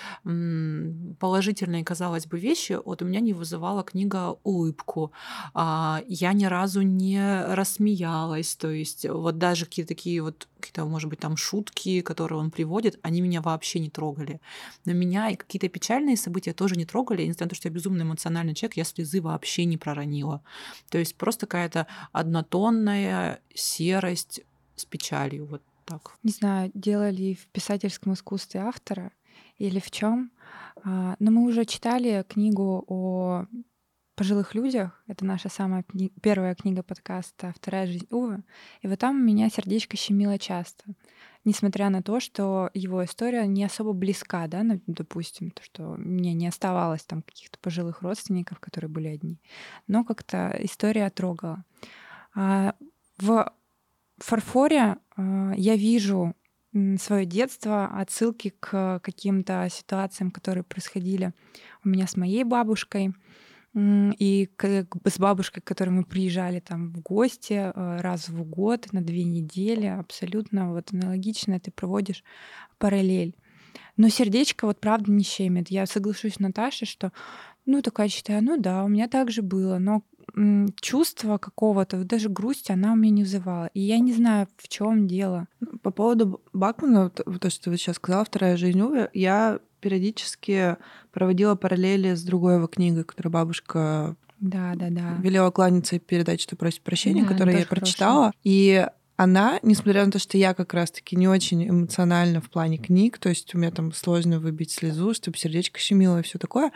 положительные, 1.19 1.83
казалось 1.83 2.25
бы, 2.25 2.39
вещи, 2.39 2.79
вот 2.83 3.03
у 3.03 3.05
меня 3.05 3.19
не 3.19 3.33
вызывала 3.33 3.83
книга 3.83 4.37
улыбку. 4.43 5.11
А, 5.53 6.01
я 6.07 6.33
ни 6.33 6.45
разу 6.45 6.81
не 6.81 7.43
рассмеялась. 7.45 8.55
То 8.55 8.71
есть 8.71 9.07
вот 9.07 9.37
даже 9.37 9.65
какие-то 9.65 9.89
такие 9.89 10.23
вот 10.23 10.47
какие-то, 10.61 10.85
может 10.85 11.09
быть, 11.09 11.19
там 11.19 11.35
шутки, 11.35 12.01
которые 12.01 12.39
он 12.39 12.51
приводит, 12.51 12.99
они 13.01 13.21
меня 13.21 13.41
вообще 13.41 13.79
не 13.79 13.89
трогали. 13.89 14.39
Но 14.85 14.93
меня 14.93 15.29
и 15.29 15.35
какие-то 15.35 15.67
печальные 15.67 16.17
события 16.17 16.53
тоже 16.53 16.75
не 16.75 16.85
трогали. 16.85 17.23
И 17.23 17.27
несмотря 17.27 17.45
на 17.45 17.49
то, 17.49 17.55
что 17.55 17.67
я 17.67 17.73
безумно 17.73 18.03
эмоциональный 18.03 18.53
человек, 18.53 18.77
я 18.77 18.83
слезы 18.83 19.21
вообще 19.21 19.65
не 19.65 19.77
проронила. 19.77 20.41
То 20.89 20.97
есть 20.97 21.15
просто 21.15 21.47
какая-то 21.47 21.87
однотонная 22.11 23.41
серость 23.53 24.41
с 24.75 24.85
печалью. 24.85 25.45
Вот 25.45 25.61
так. 25.85 26.17
Не 26.23 26.31
знаю, 26.31 26.71
делали 26.73 27.33
в 27.33 27.47
писательском 27.47 28.13
искусстве 28.13 28.61
автора 28.61 29.11
или 29.57 29.79
в 29.79 29.91
чем. 29.91 30.31
А, 30.83 31.15
но 31.19 31.31
мы 31.31 31.43
уже 31.43 31.65
читали 31.65 32.25
книгу 32.27 32.85
о 32.87 33.45
пожилых 34.21 34.53
людях. 34.53 35.03
Это 35.07 35.25
наша 35.25 35.49
самая 35.49 35.81
кни- 35.81 36.13
первая 36.21 36.53
книга 36.53 36.83
подкаста 36.83 37.51
«Вторая 37.57 37.87
жизнь 37.87 38.05
Увы». 38.11 38.43
И 38.83 38.87
вот 38.87 38.99
там 38.99 39.25
меня 39.25 39.49
сердечко 39.49 39.97
щемило 39.97 40.37
часто. 40.37 40.83
Несмотря 41.43 41.89
на 41.89 42.03
то, 42.03 42.19
что 42.19 42.69
его 42.75 43.03
история 43.03 43.47
не 43.47 43.63
особо 43.63 43.93
близка, 43.93 44.45
да, 44.45 44.61
ну, 44.61 44.79
допустим, 44.85 45.49
то, 45.49 45.63
что 45.63 45.95
мне 45.97 46.35
не 46.35 46.45
оставалось 46.45 47.01
там 47.01 47.23
каких-то 47.23 47.57
пожилых 47.57 48.03
родственников, 48.03 48.59
которые 48.59 48.91
были 48.91 49.07
одни. 49.07 49.41
Но 49.87 50.03
как-то 50.03 50.55
история 50.59 51.09
трогала. 51.09 51.65
А 52.35 52.75
в 53.17 53.51
фарфоре 54.19 54.97
а, 55.17 55.53
я 55.55 55.75
вижу 55.75 56.35
свое 56.99 57.25
детство, 57.25 57.87
отсылки 57.87 58.53
к 58.59 58.99
каким-то 58.99 59.67
ситуациям, 59.71 60.29
которые 60.29 60.63
происходили 60.63 61.33
у 61.83 61.89
меня 61.89 62.05
с 62.05 62.15
моей 62.15 62.43
бабушкой. 62.43 63.15
И 63.73 64.49
с 65.05 65.19
бабушкой, 65.19 65.61
к 65.61 65.67
которой 65.67 65.91
мы 65.91 66.03
приезжали 66.03 66.59
там 66.59 66.91
в 66.91 67.01
гости 67.01 67.53
э, 67.53 68.01
раз 68.01 68.27
в 68.27 68.43
год 68.43 68.91
на 68.91 69.01
две 69.01 69.23
недели, 69.23 69.85
абсолютно 69.85 70.73
вот 70.73 70.91
аналогично 70.91 71.57
ты 71.59 71.71
проводишь 71.71 72.23
параллель. 72.77 73.35
Но 73.95 74.09
сердечко 74.09 74.67
вот 74.67 74.81
правда 74.81 75.11
не 75.11 75.23
щемит. 75.23 75.69
Я 75.69 75.85
соглашусь 75.85 76.33
с 76.33 76.39
Наташей, 76.39 76.85
что 76.85 77.13
ну 77.65 77.81
такая 77.81 78.09
считаю, 78.09 78.43
ну 78.43 78.59
да, 78.59 78.83
у 78.83 78.89
меня 78.89 79.07
так 79.07 79.31
же 79.31 79.41
было, 79.41 79.77
но 79.77 80.03
чувство 80.79 81.37
какого-то, 81.37 82.03
даже 82.03 82.29
грусть, 82.29 82.69
она 82.69 82.93
у 82.93 82.95
меня 82.95 83.11
не 83.11 83.23
вызывала. 83.23 83.69
И 83.73 83.81
я 83.81 83.99
не 83.99 84.13
знаю, 84.13 84.47
в 84.57 84.67
чем 84.67 85.07
дело. 85.07 85.47
По 85.81 85.91
поводу 85.91 86.41
Бакмана, 86.53 87.09
то, 87.09 87.49
что 87.49 87.69
вы 87.69 87.77
сейчас 87.77 87.97
сказала, 87.97 88.25
вторая 88.25 88.57
жизнь 88.57 88.81
я 89.13 89.59
периодически 89.81 90.77
проводила 91.11 91.55
параллели 91.55 92.13
с 92.13 92.23
другой 92.23 92.55
его 92.55 92.67
книгой, 92.67 93.03
которую 93.03 93.33
бабушка 93.33 94.15
да, 94.39 94.73
да, 94.75 94.87
да. 94.89 95.17
велела 95.21 95.51
кланяться 95.51 95.97
и 95.97 95.99
передать, 95.99 96.41
что 96.41 96.55
просит 96.55 96.81
прощения, 96.81 97.23
да, 97.23 97.29
которую 97.29 97.59
я 97.59 97.65
прочитала. 97.65 98.31
И 98.43 98.85
она, 99.21 99.59
несмотря 99.61 100.03
на 100.03 100.11
то, 100.11 100.17
что 100.17 100.35
я 100.39 100.55
как 100.55 100.73
раз-таки 100.73 101.15
не 101.15 101.27
очень 101.27 101.69
эмоциональна 101.69 102.41
в 102.41 102.49
плане 102.49 102.79
книг, 102.79 103.19
то 103.19 103.29
есть 103.29 103.53
у 103.53 103.59
меня 103.59 103.69
там 103.69 103.93
сложно 103.93 104.39
выбить 104.39 104.71
слезу, 104.71 105.13
чтобы 105.13 105.37
сердечко 105.37 105.79
щемило 105.79 106.19
и 106.19 106.23
все 106.23 106.39
такое, 106.39 106.71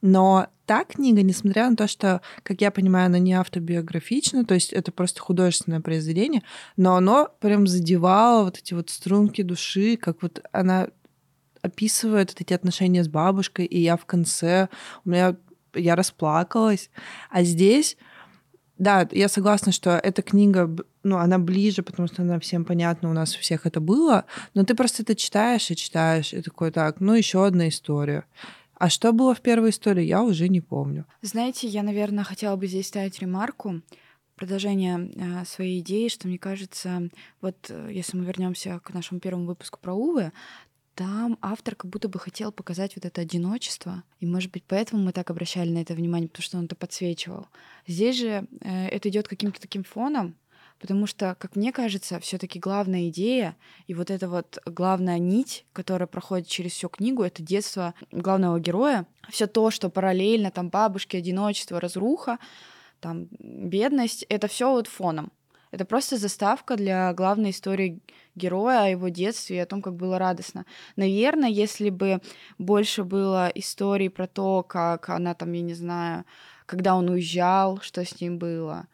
но 0.00 0.46
та 0.64 0.84
книга, 0.84 1.20
несмотря 1.20 1.68
на 1.68 1.76
то, 1.76 1.86
что, 1.86 2.22
как 2.42 2.62
я 2.62 2.70
понимаю, 2.70 3.06
она 3.06 3.18
не 3.18 3.34
автобиографична, 3.34 4.46
то 4.46 4.54
есть 4.54 4.72
это 4.72 4.92
просто 4.92 5.20
художественное 5.20 5.80
произведение, 5.80 6.42
но 6.78 6.96
оно 6.96 7.28
прям 7.38 7.66
задевало 7.66 8.44
вот 8.44 8.56
эти 8.56 8.72
вот 8.72 8.88
струнки 8.88 9.42
души, 9.42 9.98
как 9.98 10.22
вот 10.22 10.42
она 10.52 10.88
описывает 11.62 12.30
вот 12.30 12.40
эти 12.40 12.52
отношения 12.52 13.04
с 13.04 13.08
бабушкой, 13.08 13.66
и 13.66 13.80
я 13.80 13.96
в 13.96 14.04
конце, 14.04 14.68
у 15.04 15.10
меня 15.10 15.36
я 15.74 15.96
расплакалась. 15.96 16.90
А 17.30 17.42
здесь, 17.42 17.96
да, 18.78 19.08
я 19.12 19.28
согласна, 19.28 19.72
что 19.72 19.90
эта 19.90 20.22
книга, 20.22 20.74
ну, 21.02 21.16
она 21.16 21.38
ближе, 21.38 21.82
потому 21.82 22.08
что 22.08 22.22
она 22.22 22.38
всем 22.40 22.64
понятна, 22.64 23.10
у 23.10 23.12
нас 23.12 23.36
у 23.36 23.40
всех 23.40 23.66
это 23.66 23.80
было, 23.80 24.24
но 24.54 24.64
ты 24.64 24.74
просто 24.74 25.02
это 25.02 25.14
читаешь 25.14 25.70
и 25.70 25.76
читаешь, 25.76 26.32
и 26.32 26.42
такой, 26.42 26.70
так, 26.70 27.00
ну, 27.00 27.14
еще 27.14 27.46
одна 27.46 27.68
история. 27.68 28.24
А 28.74 28.88
что 28.88 29.12
было 29.12 29.34
в 29.34 29.42
первой 29.42 29.70
истории, 29.70 30.04
я 30.04 30.22
уже 30.22 30.48
не 30.48 30.62
помню. 30.62 31.04
Знаете, 31.20 31.68
я, 31.68 31.82
наверное, 31.82 32.24
хотела 32.24 32.56
бы 32.56 32.66
здесь 32.66 32.88
ставить 32.88 33.20
ремарку, 33.20 33.82
продолжение 34.36 35.10
э, 35.14 35.44
своей 35.44 35.80
идеи, 35.80 36.08
что 36.08 36.26
мне 36.26 36.38
кажется, 36.38 37.10
вот 37.42 37.56
э, 37.68 37.90
если 37.92 38.16
мы 38.16 38.24
вернемся 38.24 38.80
к 38.82 38.94
нашему 38.94 39.20
первому 39.20 39.44
выпуску 39.44 39.78
про 39.78 39.92
Увы, 39.92 40.32
там 41.00 41.38
автор 41.40 41.76
как 41.76 41.90
будто 41.90 42.10
бы 42.10 42.18
хотел 42.18 42.52
показать 42.52 42.94
вот 42.94 43.06
это 43.06 43.22
одиночество. 43.22 44.02
И, 44.18 44.26
может 44.26 44.52
быть, 44.52 44.64
поэтому 44.68 45.02
мы 45.02 45.12
так 45.12 45.30
обращали 45.30 45.70
на 45.70 45.78
это 45.78 45.94
внимание, 45.94 46.28
потому 46.28 46.42
что 46.42 46.58
он 46.58 46.66
это 46.66 46.76
подсвечивал. 46.76 47.46
Здесь 47.86 48.18
же 48.18 48.46
э, 48.60 48.88
это 48.88 49.08
идет 49.08 49.26
каким-то 49.26 49.62
таким 49.62 49.82
фоном, 49.82 50.36
потому 50.78 51.06
что, 51.06 51.36
как 51.40 51.56
мне 51.56 51.72
кажется, 51.72 52.20
все-таки 52.20 52.58
главная 52.58 53.08
идея 53.08 53.56
и 53.86 53.94
вот 53.94 54.10
эта 54.10 54.28
вот 54.28 54.58
главная 54.66 55.18
нить, 55.18 55.64
которая 55.72 56.06
проходит 56.06 56.48
через 56.48 56.72
всю 56.72 56.90
книгу, 56.90 57.22
это 57.22 57.42
детство 57.42 57.94
главного 58.12 58.60
героя. 58.60 59.06
Все 59.30 59.46
то, 59.46 59.70
что 59.70 59.88
параллельно, 59.88 60.50
там 60.50 60.68
бабушки, 60.68 61.16
одиночество, 61.16 61.80
разруха, 61.80 62.38
там 63.00 63.26
бедность, 63.38 64.26
это 64.28 64.48
все 64.48 64.70
вот 64.70 64.86
фоном. 64.86 65.32
Это 65.70 65.84
просто 65.84 66.16
заставка 66.16 66.76
для 66.76 67.12
главной 67.14 67.50
истории 67.50 68.00
героя, 68.34 68.84
о 68.84 68.88
его 68.88 69.08
детстве 69.08 69.56
и 69.56 69.60
о 69.60 69.66
том, 69.66 69.82
как 69.82 69.94
было 69.94 70.18
радостно. 70.18 70.66
Наверное, 70.96 71.48
если 71.48 71.90
бы 71.90 72.20
больше 72.58 73.04
было 73.04 73.50
историй 73.54 74.10
про 74.10 74.26
то, 74.26 74.62
как 74.62 75.08
она 75.08 75.34
там, 75.34 75.52
я 75.52 75.62
не 75.62 75.74
знаю, 75.74 76.24
когда 76.66 76.96
он 76.96 77.08
уезжал, 77.08 77.80
что 77.80 78.04
с 78.04 78.20
ним 78.20 78.38
было, 78.38 78.86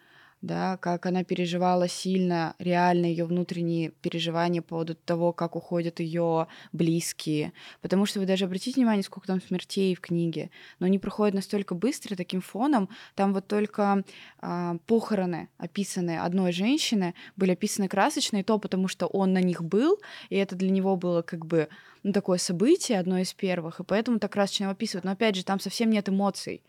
да, 0.46 0.76
как 0.78 1.06
она 1.06 1.24
переживала 1.24 1.88
сильно, 1.88 2.54
реально 2.58 3.06
ее 3.06 3.24
внутренние 3.24 3.90
переживания 3.90 4.62
по 4.62 4.68
поводу 4.68 4.94
того, 4.94 5.32
как 5.32 5.56
уходят 5.56 6.00
ее 6.00 6.46
близкие. 6.72 7.52
Потому 7.82 8.06
что 8.06 8.20
вы 8.20 8.26
даже 8.26 8.44
обратите 8.44 8.80
внимание, 8.80 9.02
сколько 9.02 9.26
там 9.26 9.42
смертей 9.42 9.94
в 9.94 10.00
книге, 10.00 10.50
но 10.78 10.86
они 10.86 10.98
проходят 10.98 11.34
настолько 11.34 11.74
быстро, 11.74 12.16
таким 12.16 12.40
фоном. 12.40 12.88
Там 13.14 13.32
вот 13.32 13.46
только 13.46 14.04
а, 14.38 14.76
похороны 14.86 15.48
описаны 15.58 16.18
одной 16.18 16.52
женщины, 16.52 17.14
были 17.36 17.52
описаны 17.52 17.88
красочно, 17.88 18.38
и 18.38 18.42
то 18.42 18.58
потому, 18.58 18.88
что 18.88 19.06
он 19.06 19.32
на 19.32 19.42
них 19.42 19.62
был, 19.62 19.98
и 20.30 20.36
это 20.36 20.56
для 20.56 20.70
него 20.70 20.96
было 20.96 21.22
как 21.22 21.46
бы 21.46 21.68
ну, 22.02 22.12
такое 22.12 22.38
событие, 22.38 23.00
одно 23.00 23.18
из 23.18 23.34
первых, 23.34 23.80
и 23.80 23.84
поэтому 23.84 24.20
так 24.20 24.32
красочно 24.32 24.64
его 24.64 24.72
описывают. 24.72 25.04
Но 25.04 25.10
опять 25.10 25.34
же, 25.34 25.44
там 25.44 25.58
совсем 25.58 25.90
нет 25.90 26.08
эмоций. 26.08 26.62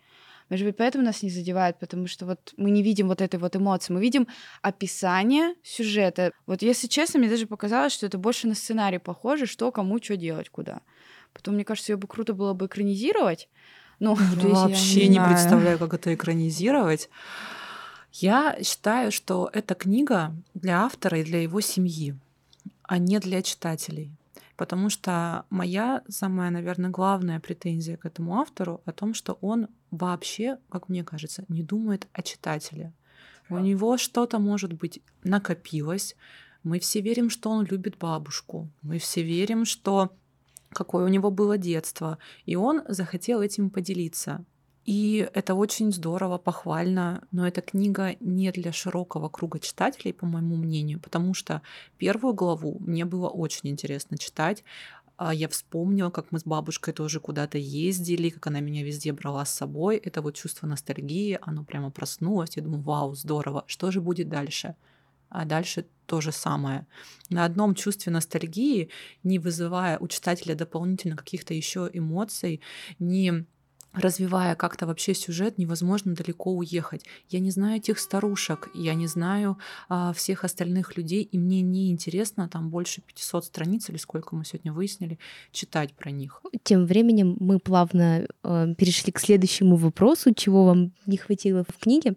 Может 0.50 0.66
быть, 0.66 0.76
поэтому 0.76 1.04
нас 1.04 1.22
не 1.22 1.30
задевает, 1.30 1.78
потому 1.78 2.06
что 2.06 2.24
вот 2.24 2.54
мы 2.56 2.70
не 2.70 2.82
видим 2.82 3.08
вот 3.08 3.20
этой 3.20 3.38
вот 3.38 3.54
эмоции, 3.54 3.92
мы 3.92 4.00
видим 4.00 4.26
описание 4.62 5.54
сюжета. 5.62 6.32
Вот 6.46 6.62
если 6.62 6.86
честно, 6.86 7.20
мне 7.20 7.28
даже 7.28 7.46
показалось, 7.46 7.92
что 7.92 8.06
это 8.06 8.16
больше 8.16 8.48
на 8.48 8.54
сценарий 8.54 8.98
похоже, 8.98 9.46
что 9.46 9.70
кому 9.70 10.02
что 10.02 10.16
делать, 10.16 10.48
куда. 10.48 10.80
Потом, 11.34 11.54
мне 11.54 11.64
кажется, 11.64 11.92
ее 11.92 11.96
бы 11.96 12.08
круто 12.08 12.32
было 12.32 12.54
бы 12.54 12.66
экранизировать. 12.66 13.48
Ну, 14.00 14.16
я 14.42 14.48
вообще 14.54 15.02
я 15.02 15.08
не, 15.08 15.18
не 15.18 15.24
представляю, 15.24 15.78
как 15.78 15.94
это 15.94 16.14
экранизировать. 16.14 17.10
Я 18.12 18.56
считаю, 18.62 19.12
что 19.12 19.50
эта 19.52 19.74
книга 19.74 20.34
для 20.54 20.84
автора 20.84 21.20
и 21.20 21.24
для 21.24 21.42
его 21.42 21.60
семьи, 21.60 22.16
а 22.82 22.98
не 22.98 23.18
для 23.18 23.42
читателей. 23.42 24.10
Потому 24.56 24.90
что 24.90 25.44
моя 25.50 26.02
самая, 26.08 26.50
наверное, 26.50 26.90
главная 26.90 27.38
претензия 27.38 27.96
к 27.96 28.06
этому 28.06 28.40
автору 28.40 28.80
о 28.86 28.92
том, 28.92 29.14
что 29.14 29.38
он 29.40 29.68
вообще, 29.90 30.58
как 30.68 30.88
мне 30.88 31.04
кажется, 31.04 31.44
не 31.48 31.62
думает 31.62 32.06
о 32.12 32.22
читателе. 32.22 32.92
У 33.50 33.58
него 33.58 33.96
что-то, 33.96 34.38
может 34.38 34.72
быть, 34.74 35.00
накопилось. 35.24 36.16
Мы 36.62 36.80
все 36.80 37.00
верим, 37.00 37.30
что 37.30 37.50
он 37.50 37.64
любит 37.64 37.96
бабушку. 37.96 38.68
Мы 38.82 38.98
все 38.98 39.22
верим, 39.22 39.64
что 39.64 40.12
какое 40.70 41.04
у 41.04 41.08
него 41.08 41.30
было 41.30 41.56
детство. 41.56 42.18
И 42.44 42.56
он 42.56 42.82
захотел 42.88 43.40
этим 43.40 43.70
поделиться. 43.70 44.44
И 44.84 45.28
это 45.34 45.54
очень 45.54 45.92
здорово, 45.92 46.38
похвально, 46.38 47.22
но 47.30 47.46
эта 47.46 47.60
книга 47.60 48.16
не 48.20 48.50
для 48.52 48.72
широкого 48.72 49.28
круга 49.28 49.58
читателей, 49.58 50.14
по 50.14 50.24
моему 50.24 50.56
мнению, 50.56 50.98
потому 50.98 51.34
что 51.34 51.60
первую 51.98 52.32
главу 52.32 52.78
мне 52.80 53.04
было 53.04 53.28
очень 53.28 53.68
интересно 53.68 54.16
читать. 54.16 54.64
А 55.18 55.34
я 55.34 55.48
вспомнила, 55.48 56.10
как 56.10 56.30
мы 56.30 56.38
с 56.38 56.44
бабушкой 56.44 56.94
тоже 56.94 57.18
куда-то 57.18 57.58
ездили, 57.58 58.28
как 58.30 58.46
она 58.46 58.60
меня 58.60 58.84
везде 58.84 59.12
брала 59.12 59.44
с 59.44 59.52
собой. 59.52 59.96
Это 59.96 60.22
вот 60.22 60.36
чувство 60.36 60.68
ностальгии, 60.68 61.40
оно 61.42 61.64
прямо 61.64 61.90
проснулось. 61.90 62.56
Я 62.56 62.62
думаю, 62.62 62.82
вау, 62.82 63.16
здорово, 63.16 63.64
что 63.66 63.90
же 63.90 64.00
будет 64.00 64.28
дальше? 64.28 64.76
А 65.28 65.44
дальше 65.44 65.86
то 66.06 66.20
же 66.20 66.30
самое. 66.30 66.86
На 67.30 67.44
одном 67.44 67.74
чувстве 67.74 68.12
ностальгии, 68.12 68.90
не 69.24 69.40
вызывая 69.40 69.98
у 69.98 70.06
читателя 70.06 70.54
дополнительно 70.54 71.16
каких-то 71.16 71.52
еще 71.52 71.90
эмоций, 71.92 72.60
не 73.00 73.44
развивая 74.00 74.54
как-то 74.54 74.86
вообще 74.86 75.14
сюжет, 75.14 75.58
невозможно 75.58 76.14
далеко 76.14 76.52
уехать. 76.52 77.04
Я 77.28 77.40
не 77.40 77.50
знаю 77.50 77.76
этих 77.76 77.98
старушек, 77.98 78.68
я 78.74 78.94
не 78.94 79.06
знаю 79.06 79.58
а, 79.88 80.12
всех 80.12 80.44
остальных 80.44 80.96
людей, 80.96 81.22
и 81.22 81.38
мне 81.38 81.62
не 81.62 81.90
интересно 81.90 82.48
там 82.48 82.70
больше 82.70 83.00
500 83.00 83.44
страниц 83.44 83.88
или 83.90 83.96
сколько 83.96 84.34
мы 84.34 84.44
сегодня 84.44 84.72
выяснили, 84.72 85.18
читать 85.52 85.94
про 85.94 86.10
них. 86.10 86.42
Тем 86.62 86.86
временем 86.86 87.36
мы 87.40 87.58
плавно 87.58 88.26
э, 88.42 88.74
перешли 88.76 89.12
к 89.12 89.20
следующему 89.20 89.76
вопросу, 89.76 90.32
чего 90.34 90.64
вам 90.64 90.92
не 91.06 91.16
хватило 91.16 91.64
в 91.64 91.78
книге. 91.78 92.16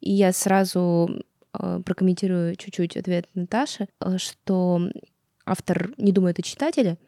И 0.00 0.12
я 0.12 0.32
сразу 0.32 1.10
э, 1.52 1.80
прокомментирую 1.84 2.56
чуть-чуть 2.56 2.96
ответ 2.96 3.28
Наташи, 3.34 3.88
э, 4.00 4.18
что 4.18 4.80
автор 5.44 5.92
не 5.96 6.12
думает 6.12 6.38
о 6.38 6.42
читателе, 6.42 6.98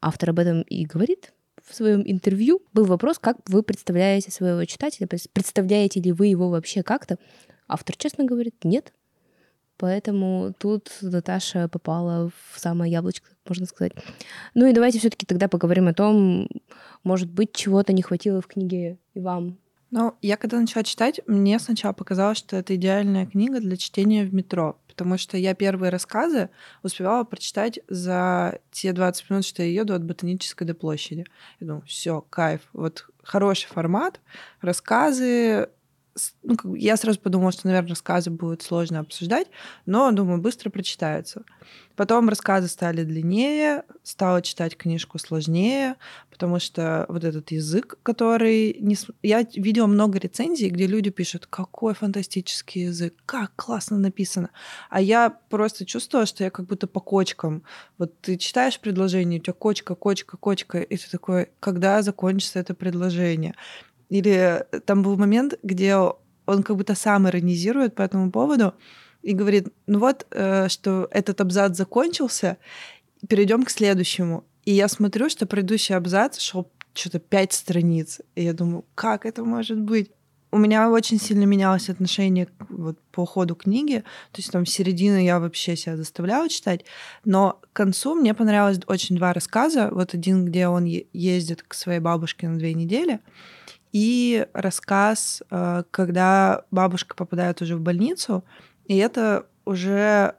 автор 0.00 0.30
об 0.30 0.38
этом 0.38 0.62
и 0.62 0.84
говорит, 0.84 1.32
в 1.64 1.74
своем 1.74 2.02
интервью 2.04 2.62
был 2.72 2.84
вопрос, 2.84 3.18
как 3.18 3.38
вы 3.48 3.62
представляете 3.62 4.30
своего 4.30 4.64
читателя, 4.64 5.06
представляете 5.06 6.00
ли 6.00 6.12
вы 6.12 6.26
его 6.26 6.50
вообще 6.50 6.82
как-то. 6.82 7.18
Автор 7.66 7.96
честно 7.96 8.24
говорит, 8.24 8.64
нет. 8.64 8.92
Поэтому 9.76 10.54
тут 10.58 10.90
Наташа 11.00 11.68
попала 11.68 12.30
в 12.52 12.60
самое 12.60 12.92
яблочко, 12.92 13.30
можно 13.48 13.66
сказать. 13.66 13.92
Ну 14.54 14.66
и 14.66 14.72
давайте 14.72 14.98
все-таки 14.98 15.26
тогда 15.26 15.48
поговорим 15.48 15.88
о 15.88 15.94
том, 15.94 16.48
может 17.02 17.30
быть, 17.30 17.52
чего-то 17.52 17.92
не 17.92 18.02
хватило 18.02 18.40
в 18.40 18.46
книге 18.46 18.98
и 19.14 19.20
вам. 19.20 19.58
Ну, 19.90 20.14
я 20.22 20.36
когда 20.36 20.60
начала 20.60 20.84
читать, 20.84 21.20
мне 21.26 21.58
сначала 21.58 21.92
показалось, 21.92 22.38
что 22.38 22.56
это 22.56 22.74
идеальная 22.76 23.26
книга 23.26 23.60
для 23.60 23.76
чтения 23.76 24.24
в 24.24 24.34
метро 24.34 24.78
потому 24.94 25.18
что 25.18 25.36
я 25.36 25.54
первые 25.54 25.90
рассказы 25.90 26.50
успевала 26.84 27.24
прочитать 27.24 27.80
за 27.88 28.60
те 28.70 28.92
20 28.92 29.30
минут, 29.30 29.44
что 29.44 29.62
я 29.62 29.68
еду 29.68 29.92
от 29.92 30.04
Ботанической 30.04 30.66
до 30.66 30.74
площади. 30.74 31.26
Я 31.58 31.66
думаю, 31.66 31.82
все, 31.84 32.20
кайф, 32.30 32.60
вот 32.72 33.06
хороший 33.24 33.66
формат, 33.66 34.20
рассказы, 34.60 35.68
ну, 36.42 36.74
я 36.74 36.96
сразу 36.96 37.18
подумала, 37.18 37.52
что, 37.52 37.66
наверное, 37.66 37.90
рассказы 37.90 38.30
будут 38.30 38.62
сложно 38.62 39.00
обсуждать, 39.00 39.48
но, 39.86 40.10
думаю, 40.12 40.40
быстро 40.40 40.70
прочитаются. 40.70 41.42
Потом 41.96 42.28
рассказы 42.28 42.68
стали 42.68 43.04
длиннее, 43.04 43.84
стала 44.02 44.42
читать 44.42 44.76
книжку 44.76 45.18
сложнее, 45.18 45.94
потому 46.30 46.58
что 46.58 47.06
вот 47.08 47.22
этот 47.22 47.52
язык, 47.52 47.98
который... 48.02 48.76
Не... 48.80 48.96
Я 49.22 49.46
видела 49.54 49.86
много 49.86 50.18
рецензий, 50.18 50.70
где 50.70 50.86
люди 50.86 51.10
пишут, 51.10 51.46
какой 51.46 51.94
фантастический 51.94 52.86
язык, 52.86 53.14
как 53.26 53.52
классно 53.54 53.98
написано. 53.98 54.50
А 54.90 55.00
я 55.00 55.30
просто 55.30 55.86
чувствовала, 55.86 56.26
что 56.26 56.42
я 56.42 56.50
как 56.50 56.66
будто 56.66 56.88
по 56.88 57.00
кочкам. 57.00 57.62
Вот 57.98 58.20
ты 58.20 58.36
читаешь 58.36 58.80
предложение, 58.80 59.38
у 59.38 59.42
тебя 59.42 59.52
кочка, 59.52 59.94
кочка, 59.94 60.36
кочка, 60.36 60.80
и 60.80 60.96
ты 60.96 61.08
такой, 61.10 61.50
когда 61.60 62.02
закончится 62.02 62.58
это 62.58 62.74
предложение? 62.74 63.54
Или 64.08 64.64
там 64.86 65.02
был 65.02 65.16
момент, 65.16 65.54
где 65.62 65.96
он 65.96 66.62
как 66.62 66.76
будто 66.76 66.94
сам 66.94 67.28
иронизирует 67.28 67.94
по 67.94 68.02
этому 68.02 68.30
поводу 68.30 68.74
и 69.22 69.32
говорит, 69.32 69.68
ну 69.86 69.98
вот, 69.98 70.26
э, 70.30 70.68
что 70.68 71.08
этот 71.10 71.40
абзац 71.40 71.76
закончился, 71.76 72.58
перейдем 73.28 73.64
к 73.64 73.70
следующему. 73.70 74.44
И 74.64 74.72
я 74.72 74.88
смотрю, 74.88 75.28
что 75.28 75.46
предыдущий 75.46 75.94
абзац 75.94 76.38
шел 76.38 76.70
что-то 76.92 77.18
пять 77.18 77.52
страниц. 77.52 78.20
И 78.34 78.44
я 78.44 78.52
думаю, 78.52 78.84
как 78.94 79.26
это 79.26 79.44
может 79.44 79.80
быть? 79.80 80.10
У 80.52 80.58
меня 80.58 80.88
очень 80.88 81.18
сильно 81.18 81.44
менялось 81.44 81.88
отношение 81.88 82.48
вот, 82.68 82.96
по 83.10 83.26
ходу 83.26 83.56
книги. 83.56 84.04
То 84.30 84.38
есть 84.38 84.52
там 84.52 84.64
середину 84.66 85.18
я 85.18 85.40
вообще 85.40 85.74
себя 85.74 85.96
заставляла 85.96 86.48
читать. 86.48 86.84
Но 87.24 87.60
к 87.72 87.76
концу 87.76 88.14
мне 88.14 88.34
понравилось 88.34 88.78
очень 88.86 89.16
два 89.16 89.32
рассказа. 89.32 89.88
Вот 89.90 90.14
один, 90.14 90.44
где 90.44 90.68
он 90.68 90.84
ездит 90.84 91.64
к 91.64 91.74
своей 91.74 91.98
бабушке 91.98 92.46
на 92.48 92.56
две 92.56 92.74
недели 92.74 93.18
и 93.94 94.46
рассказ, 94.52 95.40
э, 95.50 95.84
когда 95.92 96.64
бабушка 96.72 97.14
попадает 97.14 97.62
уже 97.62 97.76
в 97.76 97.80
больницу, 97.80 98.44
и 98.86 98.96
это 98.96 99.46
уже 99.64 100.34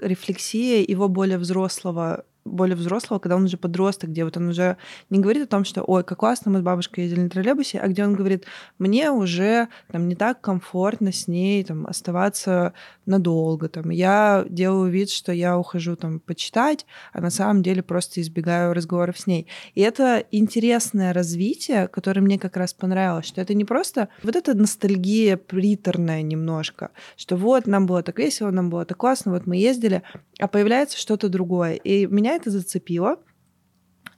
рефлексия 0.00 0.84
его 0.86 1.08
более 1.08 1.38
взрослого 1.38 2.24
более 2.44 2.76
взрослого, 2.76 3.18
когда 3.18 3.36
он 3.36 3.44
уже 3.44 3.56
подросток, 3.56 4.10
где 4.10 4.24
вот 4.24 4.36
он 4.36 4.48
уже 4.48 4.76
не 5.10 5.18
говорит 5.18 5.44
о 5.44 5.46
том, 5.48 5.64
что 5.64 5.82
ой, 5.82 6.04
как 6.04 6.18
классно, 6.18 6.50
мы 6.50 6.60
с 6.60 6.62
бабушкой 6.62 7.04
ездили 7.04 7.22
на 7.22 7.30
троллейбусе, 7.30 7.80
а 7.80 7.88
где 7.88 8.04
он 8.04 8.14
говорит, 8.14 8.44
мне 8.78 9.10
уже 9.10 9.68
там 9.90 10.06
не 10.08 10.14
так 10.14 10.40
комфортно 10.40 11.12
с 11.12 11.26
ней 11.26 11.64
там 11.64 11.86
оставаться 11.86 12.72
надолго, 13.06 13.68
там 13.68 13.90
я 13.90 14.44
делаю 14.48 14.90
вид, 14.90 15.10
что 15.10 15.32
я 15.32 15.58
ухожу 15.58 15.96
там 15.96 16.20
почитать, 16.20 16.86
а 17.12 17.20
на 17.20 17.30
самом 17.30 17.62
деле 17.62 17.82
просто 17.82 18.20
избегаю 18.20 18.74
разговоров 18.74 19.18
с 19.18 19.26
ней. 19.26 19.46
И 19.74 19.80
это 19.80 20.24
интересное 20.30 21.12
развитие, 21.12 21.88
которое 21.88 22.20
мне 22.20 22.38
как 22.38 22.56
раз 22.56 22.74
понравилось, 22.74 23.26
что 23.26 23.40
это 23.40 23.54
не 23.54 23.64
просто 23.64 24.08
вот 24.22 24.36
эта 24.36 24.54
ностальгия 24.54 25.36
приторная 25.36 26.22
немножко, 26.22 26.90
что 27.16 27.36
вот 27.36 27.66
нам 27.66 27.86
было 27.86 28.02
так 28.02 28.18
весело, 28.18 28.50
нам 28.50 28.70
было 28.70 28.84
так 28.84 28.98
классно, 28.98 29.32
вот 29.32 29.46
мы 29.46 29.56
ездили, 29.56 30.02
а 30.38 30.48
появляется 30.48 30.98
что-то 30.98 31.28
другое. 31.28 31.74
И 31.74 32.06
меня 32.06 32.34
это 32.34 32.50
зацепило, 32.50 33.16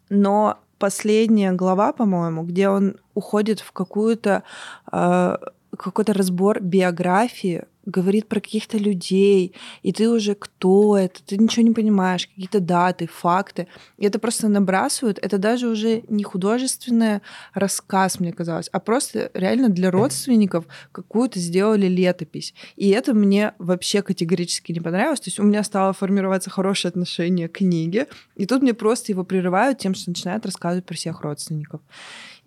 но 0.09 0.59
последняя 0.79 1.53
глава, 1.53 1.92
по-моему, 1.92 2.44
где 2.44 2.68
он 2.68 2.96
уходит 3.14 3.61
в 3.61 3.72
какую-то 3.72 4.44
э, 4.90 5.37
какой-то 5.77 6.12
разбор 6.12 6.61
биографии 6.61 7.64
говорит 7.88 8.29
про 8.29 8.40
каких-то 8.40 8.77
людей, 8.77 9.55
и 9.83 9.92
ты 9.92 10.09
уже 10.11 10.35
кто 10.35 10.96
это, 10.96 11.22
ты 11.24 11.38
ничего 11.38 11.66
не 11.66 11.72
понимаешь, 11.72 12.27
какие-то 12.27 12.61
даты, 12.61 13.07
факты. 13.07 13.66
И 13.96 14.05
это 14.05 14.18
просто 14.18 14.48
набрасывают. 14.48 15.18
Это 15.18 15.38
даже 15.38 15.68
уже 15.68 16.03
не 16.09 16.22
художественный 16.22 17.20
рассказ, 17.55 18.20
мне 18.20 18.33
казалось, 18.33 18.68
а 18.72 18.79
просто 18.79 19.31
реально 19.33 19.70
для 19.70 19.90
родственников 19.90 20.66
какую-то 20.92 21.38
сделали 21.40 21.87
летопись. 21.87 22.55
И 22.77 22.90
это 22.90 23.14
мне 23.14 23.55
вообще 23.59 24.03
категорически 24.03 24.72
не 24.72 24.81
понравилось. 24.81 25.20
То 25.20 25.29
есть 25.29 25.40
у 25.40 25.42
меня 25.42 25.64
стало 25.64 25.94
формироваться 25.94 26.51
хорошее 26.51 26.90
отношение 26.90 27.48
к 27.48 27.59
книге, 27.59 28.07
и 28.37 28.44
тут 28.44 28.62
мне 28.62 28.74
просто 28.74 29.12
его 29.12 29.24
прерывают 29.24 29.79
тем, 29.79 29.94
что 29.94 30.11
начинают 30.11 30.44
рассказывать 30.44 30.85
про 30.85 30.94
всех 30.94 31.22
родственников. 31.22 31.81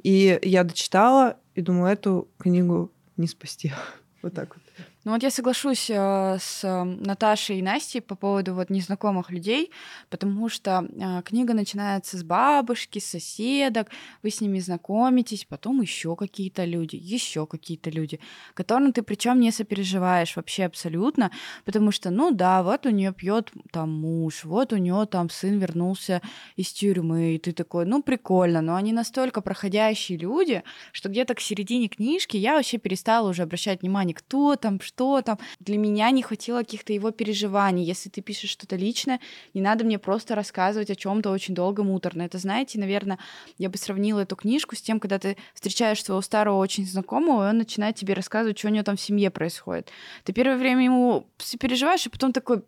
И 0.04 0.40
я 0.44 0.64
дочитала 0.64 1.38
и 1.56 1.62
думаю, 1.62 1.94
эту 1.94 2.28
книгу 2.38 2.92
не 3.18 3.28
спасти. 3.28 3.74
Вот 4.22 4.36
так 4.36 4.56
вот. 4.56 4.64
Ну 5.04 5.14
вот 5.14 5.24
я 5.24 5.32
соглашусь 5.32 5.90
э, 5.90 6.38
с 6.40 6.64
э, 6.64 6.84
Наташей 6.84 7.58
и 7.58 7.64
Настей 7.64 8.02
по 8.02 8.14
поводу 8.14 8.54
вот 8.54 8.70
незнакомых 8.70 9.32
людей, 9.32 9.72
потому 10.12 10.48
что 10.48 10.86
э, 10.88 11.24
книга 11.24 11.56
начинается 11.56 12.18
с 12.18 12.24
бабушки, 12.24 13.00
с 13.00 13.08
соседок, 13.08 13.88
вы 14.22 14.30
с 14.30 14.42
ними 14.42 14.60
знакомитесь, 14.60 15.46
потом 15.46 15.82
еще 15.82 16.16
какие-то 16.16 16.66
люди, 16.66 16.98
еще 16.98 17.48
какие-то 17.48 17.90
люди, 17.90 18.20
которым 18.54 18.94
ты 18.94 19.02
причем 19.02 19.40
не 19.40 19.52
сопереживаешь 19.52 20.36
вообще 20.36 20.66
абсолютно, 20.66 21.32
потому 21.66 21.92
что, 21.92 22.12
ну 22.12 22.30
да, 22.30 22.62
вот 22.62 22.86
у 22.86 22.92
нее 22.92 23.12
пьет 23.12 23.52
там 23.72 23.90
муж, 23.92 24.44
вот 24.44 24.72
у 24.72 24.78
нее 24.78 25.08
там 25.10 25.32
сын 25.32 25.58
вернулся 25.58 26.22
из 26.58 26.72
тюрьмы, 26.72 27.34
и 27.34 27.40
ты 27.40 27.54
такой, 27.54 27.88
ну 27.88 28.04
прикольно, 28.04 28.62
но 28.62 28.76
они 28.76 28.94
настолько 28.94 29.42
проходящие 29.42 30.20
люди, 30.20 30.62
что 30.92 31.10
где-то 31.10 31.34
к 31.34 31.40
середине 31.40 31.88
книжки 31.88 32.38
я 32.38 32.54
вообще 32.54 32.78
перестала 32.78 33.30
уже 33.30 33.42
обращать 33.42 33.82
внимание, 33.82 34.14
кто 34.14 34.56
там, 34.58 34.80
что 35.02 35.22
там. 35.24 35.40
Для 35.60 35.78
меня 35.78 36.12
не 36.12 36.22
хватило 36.22 36.60
каких-то 36.60 36.94
его 36.94 37.10
переживаний. 37.10 37.84
Если 37.84 38.10
ты 38.10 38.22
пишешь 38.22 38.52
что-то 38.52 38.76
личное, 38.76 39.20
не 39.56 39.62
надо 39.62 39.84
мне 39.84 39.98
просто 39.98 40.36
рассказывать 40.36 40.92
о 40.92 40.96
чем-то 40.96 41.32
очень 41.32 41.56
долго, 41.56 41.84
муторно. 41.84 42.22
Это, 42.22 42.38
знаете, 42.38 42.80
наверное, 42.80 43.18
я 43.58 43.70
бы 43.70 43.78
сравнила 43.80 44.20
эту 44.20 44.36
книжку 44.36 44.76
с 44.76 44.82
тем, 44.82 45.00
когда 45.00 45.18
ты 45.18 45.38
встречаешь 45.56 46.04
своего 46.04 46.22
старого 46.22 46.58
очень 46.58 46.86
знакомого, 46.86 47.48
и 47.48 47.50
он 47.50 47.58
начинает 47.58 47.96
тебе 47.96 48.14
рассказывать, 48.14 48.60
что 48.60 48.68
у 48.68 48.72
него 48.72 48.84
там 48.84 48.96
в 48.96 49.02
семье 49.02 49.32
происходит. 49.32 49.90
Ты 50.24 50.34
первое 50.34 50.58
время 50.58 50.84
ему 50.84 51.26
переживаешь, 51.60 52.06
и 52.06 52.10
потом 52.10 52.32
такой 52.32 52.62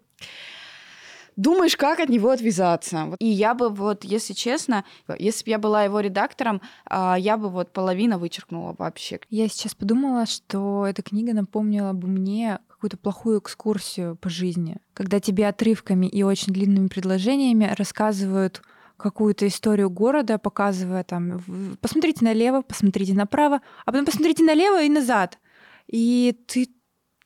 думаешь, 1.35 1.77
как 1.77 1.99
от 1.99 2.09
него 2.09 2.29
отвязаться. 2.29 3.15
И 3.19 3.27
я 3.27 3.53
бы 3.53 3.69
вот, 3.69 4.03
если 4.03 4.33
честно, 4.33 4.85
если 5.17 5.45
бы 5.45 5.49
я 5.51 5.59
была 5.59 5.83
его 5.83 5.99
редактором, 5.99 6.61
а, 6.85 7.15
я 7.17 7.37
бы 7.37 7.49
вот 7.49 7.71
половина 7.71 8.17
вычеркнула 8.17 8.75
вообще. 8.77 9.19
Я 9.29 9.47
сейчас 9.47 9.75
подумала, 9.75 10.25
что 10.25 10.85
эта 10.87 11.01
книга 11.01 11.33
напомнила 11.33 11.93
бы 11.93 12.07
мне 12.07 12.59
какую-то 12.67 12.97
плохую 12.97 13.39
экскурсию 13.39 14.15
по 14.17 14.29
жизни, 14.29 14.77
когда 14.93 15.19
тебе 15.19 15.47
отрывками 15.47 16.05
и 16.05 16.23
очень 16.23 16.53
длинными 16.53 16.87
предложениями 16.87 17.73
рассказывают 17.77 18.61
какую-то 18.97 19.47
историю 19.47 19.89
города, 19.89 20.37
показывая 20.37 21.03
там, 21.03 21.41
посмотрите 21.81 22.23
налево, 22.23 22.61
посмотрите 22.61 23.13
направо, 23.13 23.61
а 23.85 23.91
потом 23.91 24.05
посмотрите 24.05 24.43
налево 24.43 24.83
и 24.83 24.89
назад. 24.89 25.39
И 25.87 26.37
ты 26.47 26.69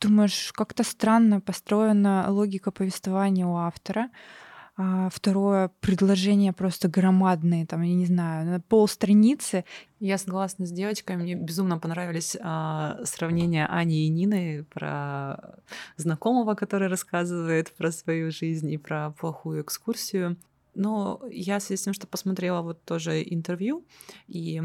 думаешь, 0.02 0.52
как-то 0.54 0.84
странно 0.84 1.42
построена 1.42 2.26
логика 2.30 2.72
повествования 2.72 3.46
у 3.46 3.56
автора. 3.56 4.10
А 4.80 5.10
второе 5.10 5.72
предложение 5.82 6.54
просто 6.54 6.88
громадные, 6.88 7.66
там, 7.66 7.82
я 7.82 7.96
не 7.96 8.06
знаю, 8.06 8.46
на 8.46 8.60
пол 8.60 8.88
страницы. 8.88 9.66
Я 10.00 10.20
согласна 10.20 10.68
с 10.68 10.72
девочкой. 10.72 11.18
Мне 11.18 11.34
безумно 11.34 11.80
понравились 11.80 12.38
а, 12.40 13.00
сравнения 13.04 13.66
Ани 13.66 14.06
и 14.06 14.10
Нины 14.10 14.66
про 14.70 15.56
знакомого, 15.96 16.54
который 16.54 16.90
рассказывает 16.90 17.72
про 17.72 17.92
свою 17.92 18.30
жизнь 18.30 18.70
и 18.72 18.78
про 18.78 19.10
плохую 19.20 19.64
экскурсию. 19.64 20.38
Но 20.76 21.22
я 21.32 21.58
в 21.58 21.64
связи 21.64 21.82
с 21.82 21.84
тем, 21.84 21.94
что 21.94 22.06
посмотрела 22.06 22.62
вот 22.62 22.84
тоже 22.84 23.24
интервью, 23.24 23.84
и 24.28 24.62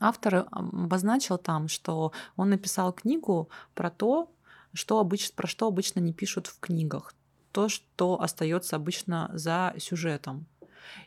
автор 0.00 0.46
обозначил 0.50 1.38
там, 1.38 1.68
что 1.68 2.12
он 2.36 2.50
написал 2.50 2.92
книгу 2.92 3.48
про 3.74 3.90
то, 3.90 4.30
что 4.72 4.98
обычно, 4.98 5.34
про 5.36 5.46
что 5.46 5.66
обычно 5.66 6.00
не 6.00 6.12
пишут 6.12 6.46
в 6.46 6.58
книгах 6.60 7.14
то, 7.54 7.68
что 7.68 8.20
остается 8.20 8.74
обычно 8.74 9.30
за 9.32 9.74
сюжетом. 9.78 10.46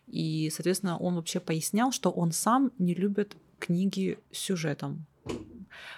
И, 0.07 0.49
соответственно, 0.49 0.97
он 0.97 1.15
вообще 1.15 1.41
пояснял, 1.41 1.91
что 1.91 2.09
он 2.09 2.31
сам 2.31 2.71
не 2.79 2.95
любит 2.95 3.35
книги 3.59 4.17
с 4.31 4.37
сюжетом 4.37 5.05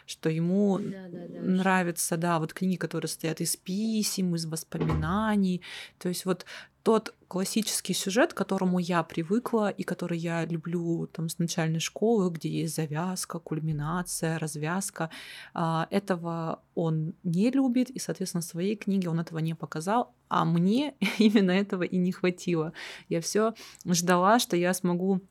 что 0.06 0.30
ему 0.30 0.80
да, 0.80 1.08
да, 1.10 1.28
да, 1.28 1.40
нравятся, 1.42 2.18
да, 2.18 2.40
вот 2.40 2.54
книги, 2.54 2.76
которые 2.76 3.10
состоят 3.10 3.42
из 3.42 3.56
писем, 3.56 4.36
из 4.36 4.46
воспоминаний. 4.46 5.62
То 5.98 6.10
есть 6.10 6.26
вот 6.26 6.46
тот 6.84 7.14
классический 7.28 7.94
сюжет, 7.94 8.34
к 8.34 8.38
которому 8.38 8.80
я 8.80 9.04
привыкла 9.04 9.70
и 9.70 9.84
который 9.84 10.18
я 10.18 10.46
люблю 10.46 11.08
там 11.08 11.30
с 11.30 11.38
начальной 11.38 11.80
школы, 11.80 12.32
где 12.32 12.50
есть 12.50 12.76
завязка, 12.76 13.40
кульминация, 13.40 14.40
развязка, 14.40 15.10
а, 15.54 15.88
этого 15.92 16.64
он 16.76 17.14
не 17.24 17.52
любит, 17.52 17.90
и, 17.90 18.00
соответственно, 18.00 18.42
в 18.42 18.46
своей 18.46 18.76
книге 18.76 19.10
он 19.10 19.20
этого 19.20 19.40
не 19.40 19.54
показал, 19.54 20.14
а 20.30 20.46
мне 20.46 20.96
именно 21.20 21.52
этого 21.52 21.84
и 21.84 21.98
не 21.98 22.12
хватило. 22.12 22.74
Я 23.10 23.22
все 23.22 23.54
ждала, 23.86 24.40
что 24.40 24.56
я 24.56 24.74
смогу 24.74 25.22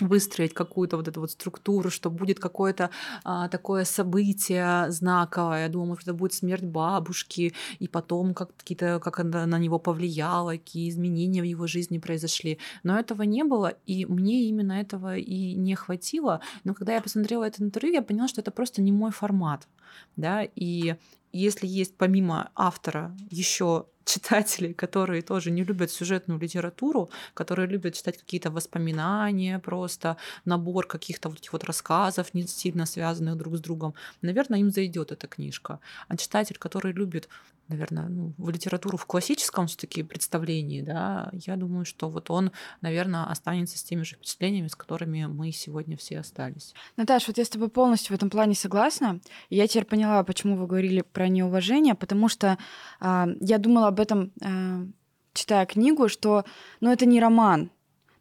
выстроить 0.00 0.54
какую-то 0.54 0.96
вот 0.96 1.08
эту 1.08 1.20
вот 1.20 1.30
структуру, 1.30 1.90
что 1.90 2.10
будет 2.10 2.38
какое-то 2.38 2.90
а, 3.24 3.48
такое 3.48 3.84
событие 3.84 4.90
знаковое. 4.90 5.62
Я 5.62 5.68
думала, 5.68 5.88
может, 5.88 6.02
это 6.02 6.14
будет 6.14 6.32
смерть 6.32 6.64
бабушки, 6.64 7.54
и 7.78 7.88
потом 7.88 8.34
как 8.34 8.56
какие-то, 8.56 9.00
как 9.00 9.20
она 9.20 9.46
на 9.46 9.58
него 9.58 9.78
повлияла, 9.78 10.52
какие 10.52 10.90
изменения 10.90 11.40
в 11.40 11.44
его 11.44 11.66
жизни 11.66 11.98
произошли. 11.98 12.58
Но 12.82 12.98
этого 12.98 13.22
не 13.22 13.44
было, 13.44 13.74
и 13.86 14.06
мне 14.06 14.44
именно 14.44 14.72
этого 14.72 15.16
и 15.16 15.54
не 15.54 15.74
хватило. 15.74 16.40
Но 16.64 16.74
когда 16.74 16.94
я 16.94 17.00
посмотрела 17.00 17.44
это 17.44 17.62
интервью, 17.62 17.94
я 17.94 18.02
поняла, 18.02 18.28
что 18.28 18.40
это 18.40 18.50
просто 18.50 18.82
не 18.82 18.92
мой 18.92 19.10
формат. 19.10 19.68
Да, 20.16 20.42
и 20.54 20.96
если 21.32 21.66
есть 21.66 21.96
помимо 21.96 22.50
автора 22.54 23.16
еще 23.30 23.86
читателей, 24.10 24.74
которые 24.74 25.22
тоже 25.22 25.50
не 25.50 25.64
любят 25.64 25.90
сюжетную 25.90 26.40
литературу, 26.40 27.10
которые 27.34 27.68
любят 27.68 27.94
читать 27.94 28.18
какие-то 28.18 28.50
воспоминания, 28.50 29.58
просто 29.58 30.16
набор 30.44 30.86
каких-то 30.86 31.28
вот 31.28 31.38
этих 31.38 31.52
вот 31.52 31.64
рассказов, 31.64 32.34
не 32.34 32.46
сильно 32.46 32.86
связанных 32.86 33.36
друг 33.36 33.56
с 33.56 33.60
другом, 33.60 33.94
наверное, 34.22 34.60
им 34.60 34.70
зайдет 34.70 35.12
эта 35.12 35.26
книжка. 35.26 35.78
А 36.08 36.16
читатель, 36.16 36.56
который 36.58 36.92
любит 36.92 37.28
наверное, 37.70 38.08
ну, 38.08 38.34
в 38.36 38.50
литературу 38.50 38.98
в 38.98 39.06
классическом 39.06 39.66
все-таки 39.66 40.02
представлении, 40.02 40.82
да, 40.82 41.30
я 41.32 41.56
думаю, 41.56 41.84
что 41.84 42.08
вот 42.10 42.30
он, 42.30 42.50
наверное, 42.80 43.24
останется 43.24 43.78
с 43.78 43.82
теми 43.82 44.02
же 44.02 44.16
впечатлениями, 44.16 44.68
с 44.68 44.74
которыми 44.74 45.26
мы 45.26 45.52
сегодня 45.52 45.96
все 45.96 46.18
остались. 46.18 46.74
Наташа, 46.96 47.28
вот 47.28 47.38
я 47.38 47.44
с 47.44 47.48
тобой 47.48 47.68
полностью 47.68 48.14
в 48.14 48.16
этом 48.16 48.28
плане 48.28 48.54
согласна. 48.54 49.20
Я 49.48 49.66
теперь 49.66 49.84
поняла, 49.84 50.22
почему 50.24 50.56
вы 50.56 50.66
говорили 50.66 51.02
про 51.02 51.28
неуважение, 51.28 51.94
потому 51.94 52.28
что 52.28 52.58
э, 53.00 53.26
я 53.40 53.58
думала 53.58 53.88
об 53.88 54.00
этом, 54.00 54.32
э, 54.42 54.86
читая 55.32 55.64
книгу, 55.66 56.08
что, 56.08 56.44
ну, 56.80 56.90
это 56.90 57.06
не 57.06 57.20
роман, 57.20 57.70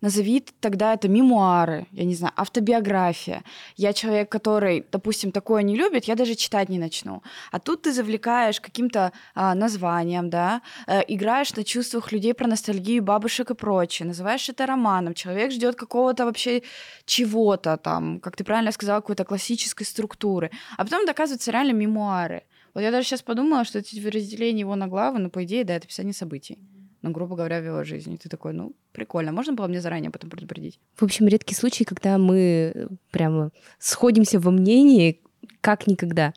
назови 0.02 0.44
тогда 0.60 0.94
это 0.94 1.08
мемуары, 1.08 1.88
я 1.92 2.06
не 2.06 2.16
знаю, 2.16 2.34
автобиография. 2.36 3.44
Я 3.78 3.94
человек, 3.94 4.30
который, 4.30 4.86
допустим, 4.92 5.32
такое 5.32 5.64
не 5.64 5.76
любит, 5.76 6.06
я 6.06 6.16
даже 6.16 6.36
читать 6.36 6.70
не 6.70 6.80
начну. 6.80 7.22
А 7.52 7.60
тут 7.60 7.82
ты 7.84 7.92
завлекаешь 7.92 8.62
каким-то 8.62 9.12
а, 9.36 9.56
названием, 9.56 10.30
да, 10.30 10.62
э, 10.88 11.02
играешь 11.08 11.56
на 11.56 11.64
чувствах 11.64 12.12
людей 12.12 12.34
про 12.34 12.48
ностальгию 12.48 13.04
бабушек 13.04 13.52
и 13.52 13.56
прочее, 13.56 14.08
называешь 14.08 14.50
это 14.50 14.66
романом. 14.66 15.14
Человек 15.14 15.52
ждет 15.52 15.76
какого-то 15.76 16.26
вообще 16.26 16.62
чего-то 17.06 17.78
там, 17.78 18.20
как 18.20 18.36
ты 18.36 18.44
правильно 18.44 18.72
сказала, 18.72 19.02
какой-то 19.02 19.26
классической 19.26 19.86
структуры. 19.86 20.52
А 20.78 20.84
потом 20.84 21.02
это 21.04 21.12
оказывается 21.12 21.52
реально 21.52 21.74
мемуары. 21.74 22.44
Вот 22.74 22.82
я 22.82 22.92
даже 22.92 23.08
сейчас 23.08 23.22
подумала, 23.22 23.66
что 23.66 23.80
эти 23.80 24.00
разделения 24.08 24.62
его 24.62 24.76
на 24.76 24.88
главы, 24.88 25.20
ну, 25.20 25.30
по 25.30 25.44
идее, 25.44 25.64
да, 25.64 25.76
это 25.76 25.86
описание 25.86 26.14
событий 26.14 26.58
ну, 27.02 27.12
грубо 27.12 27.36
говоря, 27.36 27.62
в 27.62 27.66
его 27.66 27.84
жизни. 27.84 28.18
ты 28.18 28.30
такой, 28.30 28.54
ну, 28.54 28.74
прикольно. 28.92 29.32
Можно 29.32 29.54
было 29.54 29.68
мне 29.68 29.82
заранее 29.82 30.12
потом 30.12 30.30
предупредить? 30.30 30.80
В 30.96 31.04
общем, 31.04 31.28
редкий 31.28 31.56
случай, 31.56 31.86
когда 31.86 32.18
мы 32.18 32.90
прямо 33.12 33.52
сходимся 33.78 34.40
во 34.40 34.52
мнении, 34.52 35.22
как 35.62 35.88
никогда. 35.88 36.34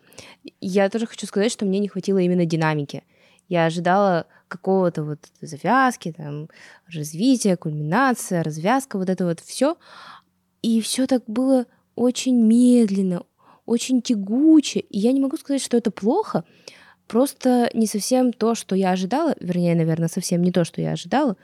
Я 0.60 0.88
тоже 0.88 1.06
хочу 1.06 1.26
сказать, 1.26 1.52
что 1.52 1.64
мне 1.64 1.80
не 1.80 1.88
хватило 1.88 2.18
именно 2.18 2.46
динамики. 2.46 3.02
Я 3.48 3.66
ожидала 3.66 4.26
какого-то 4.48 5.02
вот 5.02 5.18
завязки, 5.40 6.12
там, 6.12 6.48
развития, 6.86 7.56
кульминация, 7.56 8.42
развязка, 8.42 8.98
вот 8.98 9.08
это 9.08 9.24
вот 9.24 9.40
все. 9.40 9.76
И 10.62 10.80
все 10.80 11.06
так 11.06 11.24
было 11.26 11.66
очень 11.96 12.40
медленно, 12.40 13.24
очень 13.66 14.00
тягуче. 14.00 14.80
И 14.80 14.98
я 14.98 15.12
не 15.12 15.20
могу 15.20 15.36
сказать, 15.36 15.62
что 15.62 15.76
это 15.76 15.90
плохо, 15.90 16.44
просто 17.12 17.70
не 17.74 17.86
совсем 17.86 18.32
то, 18.32 18.54
что 18.54 18.74
я 18.74 18.92
ожидала, 18.92 19.34
вернее, 19.38 19.74
наверное, 19.74 20.08
совсем 20.08 20.42
не 20.42 20.50
то, 20.50 20.64
что 20.64 20.80
я 20.80 20.92
ожидала. 20.92 21.36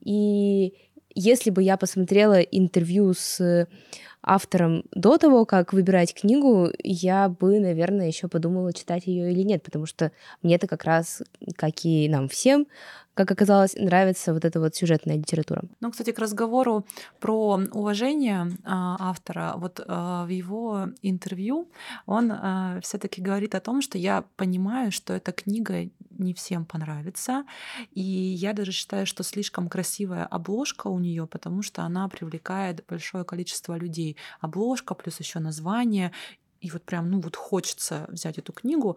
И 0.00 0.74
если 1.14 1.50
бы 1.50 1.62
я 1.62 1.76
посмотрела 1.76 2.40
интервью 2.40 3.14
с 3.14 3.68
автором 4.22 4.84
до 4.92 5.18
того, 5.18 5.44
как 5.44 5.72
выбирать 5.72 6.14
книгу, 6.14 6.70
я 6.82 7.28
бы, 7.28 7.58
наверное, 7.60 8.06
еще 8.06 8.28
подумала, 8.28 8.72
читать 8.72 9.06
ее 9.06 9.32
или 9.32 9.42
нет, 9.42 9.62
потому 9.62 9.86
что 9.86 10.12
мне 10.42 10.54
это 10.54 10.66
как 10.66 10.84
раз, 10.84 11.22
как 11.56 11.84
и 11.84 12.08
нам 12.08 12.28
всем, 12.28 12.66
как 13.14 13.30
оказалось, 13.30 13.74
нравится 13.74 14.32
вот 14.32 14.44
эта 14.44 14.58
вот 14.58 14.74
сюжетная 14.74 15.16
литература. 15.16 15.62
Ну, 15.80 15.90
кстати, 15.90 16.12
к 16.12 16.18
разговору 16.18 16.86
про 17.20 17.60
уважение 17.72 18.50
а, 18.64 18.96
автора, 19.00 19.54
вот 19.56 19.80
а, 19.86 20.24
в 20.24 20.28
его 20.28 20.88
интервью 21.02 21.68
он 22.06 22.32
а, 22.32 22.80
все-таки 22.82 23.20
говорит 23.20 23.54
о 23.54 23.60
том, 23.60 23.82
что 23.82 23.98
я 23.98 24.24
понимаю, 24.36 24.92
что 24.92 25.12
эта 25.12 25.32
книга 25.32 25.90
не 26.18 26.34
всем 26.34 26.64
понравится, 26.64 27.44
и 27.92 28.00
я 28.00 28.52
даже 28.52 28.72
считаю, 28.72 29.06
что 29.06 29.22
слишком 29.22 29.68
красивая 29.68 30.24
обложка 30.24 30.86
у 30.88 30.98
нее, 30.98 31.26
потому 31.26 31.62
что 31.62 31.82
она 31.82 32.08
привлекает 32.08 32.84
большое 32.88 33.24
количество 33.24 33.76
людей. 33.76 34.11
Обложка 34.40 34.94
плюс 34.94 35.20
еще 35.20 35.38
название, 35.38 36.12
и 36.60 36.70
вот 36.70 36.82
прям, 36.82 37.10
ну 37.10 37.20
вот 37.20 37.36
хочется 37.36 38.06
взять 38.08 38.38
эту 38.38 38.52
книгу, 38.52 38.96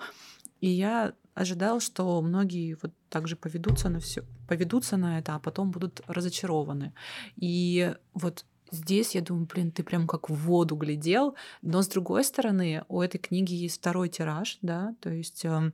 и 0.62 0.70
я 0.70 1.14
ожидал, 1.34 1.80
что 1.80 2.22
многие 2.22 2.78
вот 2.82 2.92
также 3.10 3.36
поведутся 3.36 3.90
на 3.90 4.00
все, 4.00 4.24
поведутся 4.48 4.98
на 4.98 5.20
это, 5.20 5.36
а 5.36 5.40
потом 5.40 5.72
будут 5.72 6.02
разочарованы. 6.08 6.94
И 7.36 7.94
вот 8.14 8.46
Здесь 8.72 9.16
я 9.16 9.22
думаю, 9.22 9.48
блин, 9.52 9.72
ты 9.72 9.84
прям 9.84 10.08
как 10.08 10.30
в 10.30 10.34
воду 10.34 10.76
глядел. 10.76 11.36
Но 11.62 11.82
с 11.82 11.88
другой 11.88 12.24
стороны, 12.24 12.84
у 12.88 13.02
этой 13.02 13.20
книги 13.20 13.54
есть 13.54 13.78
второй 13.78 14.10
тираж, 14.10 14.58
да, 14.62 14.96
то 15.02 15.10
есть, 15.10 15.46
эм, 15.46 15.74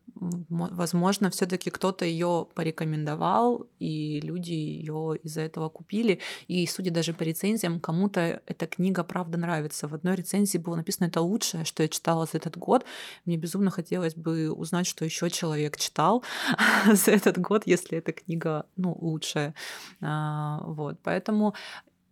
возможно, 0.49 1.29
все-таки 1.29 1.69
кто-то 1.69 2.05
ее 2.05 2.47
порекомендовал, 2.53 3.67
и 3.79 4.19
люди 4.21 4.51
ее 4.51 5.17
из-за 5.23 5.41
этого 5.41 5.69
купили. 5.69 6.19
И 6.47 6.65
судя 6.67 6.91
даже 6.91 7.13
по 7.13 7.23
рецензиям, 7.23 7.79
кому-то 7.79 8.41
эта 8.45 8.67
книга 8.67 9.03
правда 9.03 9.37
нравится. 9.37 9.87
В 9.87 9.93
одной 9.93 10.15
рецензии 10.15 10.57
было 10.57 10.75
написано 10.75 11.07
это 11.07 11.21
лучшее, 11.21 11.65
что 11.65 11.83
я 11.83 11.89
читала 11.89 12.25
за 12.25 12.37
этот 12.37 12.57
год. 12.57 12.85
Мне 13.25 13.37
безумно 13.37 13.71
хотелось 13.71 14.15
бы 14.15 14.51
узнать, 14.51 14.87
что 14.87 15.05
еще 15.05 15.29
человек 15.29 15.77
читал 15.77 16.23
за 16.91 17.11
этот 17.11 17.37
год, 17.37 17.63
если 17.65 17.97
эта 17.97 18.11
книга, 18.11 18.65
ну, 18.75 18.97
лучшая. 18.99 19.55
А, 20.01 20.61
вот, 20.63 20.97
поэтому 21.03 21.55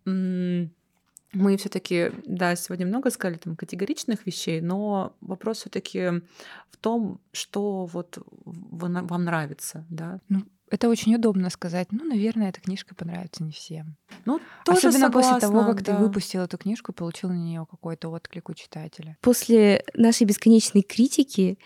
мы 0.04 1.56
все-таки, 1.56 2.10
да, 2.26 2.56
сегодня 2.56 2.86
много 2.86 3.10
сказали 3.10 3.38
там 3.38 3.56
категоричных 3.56 4.26
вещей, 4.26 4.60
но 4.60 5.14
вопрос 5.20 5.58
все-таки 5.58 6.22
в 6.70 6.76
том, 6.80 7.20
что 7.32 7.86
вот 7.86 8.18
вам 8.44 9.24
нравится, 9.24 9.86
да. 9.90 10.20
Ну, 10.28 10.42
это 10.70 10.88
очень 10.88 11.14
удобно 11.14 11.50
сказать. 11.50 11.88
Ну, 11.90 12.04
наверное, 12.04 12.48
эта 12.48 12.60
книжка 12.60 12.94
понравится 12.94 13.42
не 13.42 13.50
всем. 13.50 13.96
Ну, 14.24 14.40
тоже 14.64 14.88
Особенно 14.88 15.06
согласна, 15.06 15.34
после 15.34 15.48
того, 15.48 15.64
как 15.64 15.82
да. 15.82 15.96
ты 15.96 16.02
выпустил 16.02 16.42
эту 16.42 16.58
книжку 16.58 16.92
и 16.92 16.94
получил 16.94 17.30
на 17.30 17.34
нее 17.34 17.66
какой-то 17.68 18.08
отклик 18.08 18.48
у 18.48 18.54
читателя. 18.54 19.16
После 19.20 19.84
нашей 19.94 20.24
бесконечной 20.24 20.82
критики 20.82 21.58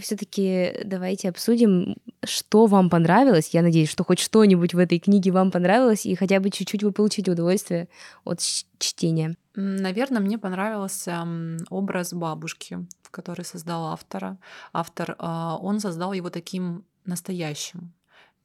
все-таки 0.00 0.80
давайте 0.84 1.28
обсудим, 1.28 1.96
что 2.24 2.66
вам 2.66 2.90
понравилось. 2.90 3.50
Я 3.52 3.62
надеюсь, 3.62 3.88
что 3.88 4.04
хоть 4.04 4.18
что-нибудь 4.18 4.74
в 4.74 4.78
этой 4.78 4.98
книге 4.98 5.30
вам 5.30 5.50
понравилось, 5.50 6.04
и 6.04 6.14
хотя 6.14 6.40
бы 6.40 6.50
чуть-чуть 6.50 6.82
вы 6.82 6.92
получите 6.92 7.30
удовольствие 7.30 7.88
от 8.24 8.40
чтения. 8.40 9.36
Наверное, 9.54 10.20
мне 10.20 10.38
понравился 10.38 11.26
образ 11.70 12.12
бабушки, 12.12 12.86
который 13.10 13.44
создал 13.44 13.92
автора. 13.92 14.38
Автор, 14.72 15.14
а, 15.18 15.58
он 15.58 15.78
создал 15.78 16.12
его 16.12 16.30
таким 16.30 16.84
настоящим. 17.04 17.92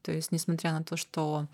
То 0.08 0.14
есть, 0.14 0.32
несмотря 0.32 0.72
на 0.72 0.84
то, 0.86 0.96
что 0.96 1.48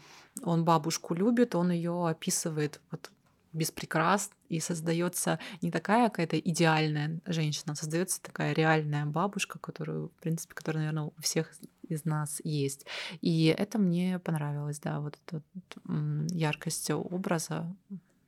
он 0.44 0.63
бабушку 0.63 1.16
любит, 1.16 1.56
он 1.56 1.72
ее 1.72 2.08
описывает 2.08 2.80
вот 2.92 3.10
без 3.52 3.72
прикрас, 3.72 4.30
и 4.48 4.60
создается 4.60 5.39
не 5.63 5.72
такая 5.72 6.10
какая-то 6.10 6.38
идеальная 6.39 7.20
женщина, 7.26 7.74
а 7.74 7.76
создается 7.76 8.22
такая 8.22 8.54
реальная 8.54 9.08
бабушка, 9.08 9.58
которую, 9.58 10.10
в 10.10 10.22
принципе, 10.22 10.54
которая, 10.54 10.84
наверное, 10.84 11.12
у 11.18 11.22
всех 11.22 11.52
из 11.82 12.06
нас 12.06 12.42
есть. 12.44 12.86
И 13.22 13.46
это 13.46 13.80
мне 13.80 14.20
понравилось, 14.20 14.80
да, 14.80 15.00
вот 15.00 15.18
эта 15.26 15.42
яркость 16.30 16.92
образа. 16.92 17.76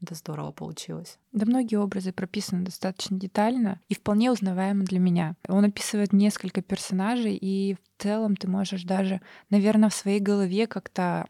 Это 0.02 0.14
здорово 0.14 0.52
получилось. 0.52 1.18
Да 1.32 1.46
многие 1.46 1.78
образы 1.78 2.12
прописаны 2.12 2.64
достаточно 2.64 3.18
детально 3.18 3.80
и 3.90 3.96
вполне 3.96 4.32
узнаваемы 4.32 4.84
для 4.84 5.00
меня. 5.00 5.36
Он 5.48 5.66
описывает 5.66 6.14
несколько 6.14 6.62
персонажей, 6.62 7.36
и 7.36 7.76
в 7.76 8.02
целом 8.02 8.36
ты 8.36 8.48
можешь 8.48 8.84
даже, 8.84 9.22
наверное, 9.50 9.90
в 9.90 9.94
своей 9.94 10.20
голове 10.20 10.68
как-то 10.68 11.28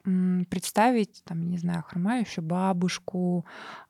представить, 0.49 1.23
там, 1.25 1.49
не 1.49 1.57
знаю, 1.57 1.83
хромающую 1.87 2.43
бабушку 2.43 3.45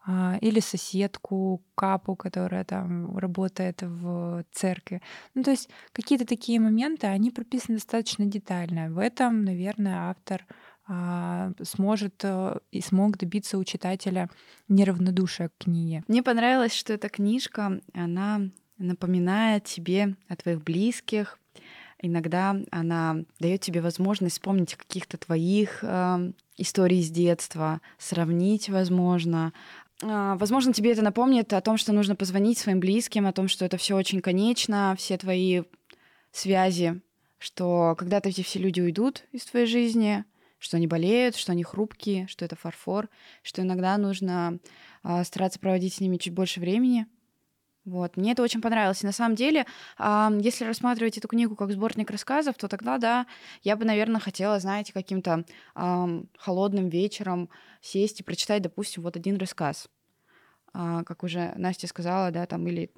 а, 0.06 0.38
или 0.42 0.60
соседку 0.60 1.62
Капу, 1.76 2.16
которая 2.16 2.64
там 2.64 3.18
работает 3.18 3.82
в 3.82 4.46
церкви. 4.52 5.02
Ну, 5.34 5.44
то 5.44 5.52
есть 5.52 5.70
какие-то 5.94 6.26
такие 6.26 6.60
моменты, 6.60 7.08
они 7.08 7.32
прописаны 7.32 7.78
достаточно 7.78 8.26
детально. 8.26 8.90
В 8.90 9.00
этом, 9.00 9.44
наверное, 9.44 10.10
автор 10.10 10.46
сможет 11.64 12.22
э, 12.24 12.60
и 12.72 12.82
смог 12.82 13.18
добиться 13.18 13.58
у 13.58 13.64
читателя 13.64 14.30
неравнодушия 14.68 15.50
к 15.50 15.64
книге. 15.64 16.04
Мне 16.08 16.22
понравилось, 16.22 16.74
что 16.74 16.94
эта 16.94 17.10
книжка, 17.10 17.82
она 17.94 18.42
напоминает 18.78 19.64
тебе 19.64 20.16
о 20.28 20.36
твоих 20.36 20.64
близких. 20.64 21.40
Иногда 22.02 22.56
она 22.72 23.18
дает 23.40 23.62
тебе 23.62 23.82
возможность 23.82 24.36
вспомнить 24.36 24.76
каких-то 24.76 25.18
твоих 25.18 25.80
э, 25.82 26.34
историй 26.58 27.02
с 27.02 27.10
детства, 27.10 27.82
сравнить, 27.98 28.70
возможно. 28.70 29.54
А, 30.04 30.36
Возможно, 30.36 30.74
тебе 30.74 30.92
это 30.92 31.02
напомнит 31.02 31.54
о 31.54 31.62
том, 31.62 31.78
что 31.78 31.94
нужно 31.94 32.16
позвонить 32.16 32.58
своим 32.58 32.80
близким, 32.80 33.28
о 33.28 33.34
том, 33.34 33.48
что 33.48 33.66
это 33.66 33.78
все 33.78 33.96
очень 33.96 34.22
конечно, 34.22 34.96
все 34.98 35.18
твои 35.18 35.64
связи, 36.32 37.02
что 37.40 37.96
когда-то 37.98 38.30
эти 38.30 38.44
все 38.44 38.60
люди 38.60 38.82
уйдут 38.82 39.24
из 39.32 39.46
твоей 39.46 39.66
жизни, 39.66 40.26
что 40.60 40.78
они 40.78 40.88
болеют, 40.88 41.36
что 41.36 41.52
они 41.52 41.64
хрупкие, 41.64 42.28
что 42.28 42.46
это 42.46 42.56
фарфор, 42.56 43.10
что 43.44 43.62
иногда 43.62 43.98
нужно 43.98 44.60
а, 45.04 45.24
стараться 45.24 45.60
проводить 45.60 45.96
с 45.96 46.00
ними 46.00 46.18
чуть 46.18 46.34
больше 46.34 46.60
времени. 46.60 47.08
Вот. 47.86 48.18
Мне 48.18 48.32
это 48.32 48.42
очень 48.42 48.62
понравилось. 48.62 49.04
И 49.04 49.06
на 49.06 49.12
самом 49.12 49.36
деле, 49.36 49.66
а, 49.98 50.32
если 50.40 50.66
рассматривать 50.66 51.18
эту 51.20 51.28
книгу 51.28 51.56
как 51.56 51.72
сборник 51.72 52.10
рассказов, 52.10 52.56
то 52.58 52.68
тогда, 52.68 52.98
да, 52.98 53.28
я 53.62 53.76
бы, 53.76 53.86
наверное, 53.86 54.20
хотела, 54.20 54.60
знаете, 54.60 54.92
каким-то 54.92 55.46
ам, 55.76 56.28
холодным 56.38 56.90
вечером 56.90 57.50
сесть 57.82 58.20
и 58.22 58.24
прочитать, 58.24 58.64
допустим, 58.64 59.04
вот 59.04 59.16
один 59.16 59.38
рассказ. 59.38 59.88
А, 60.74 61.04
как 61.04 61.24
уже 61.24 61.54
Настя 61.58 61.88
сказала, 61.88 62.32
да, 62.32 62.46
там, 62.48 62.68
или 62.68 62.92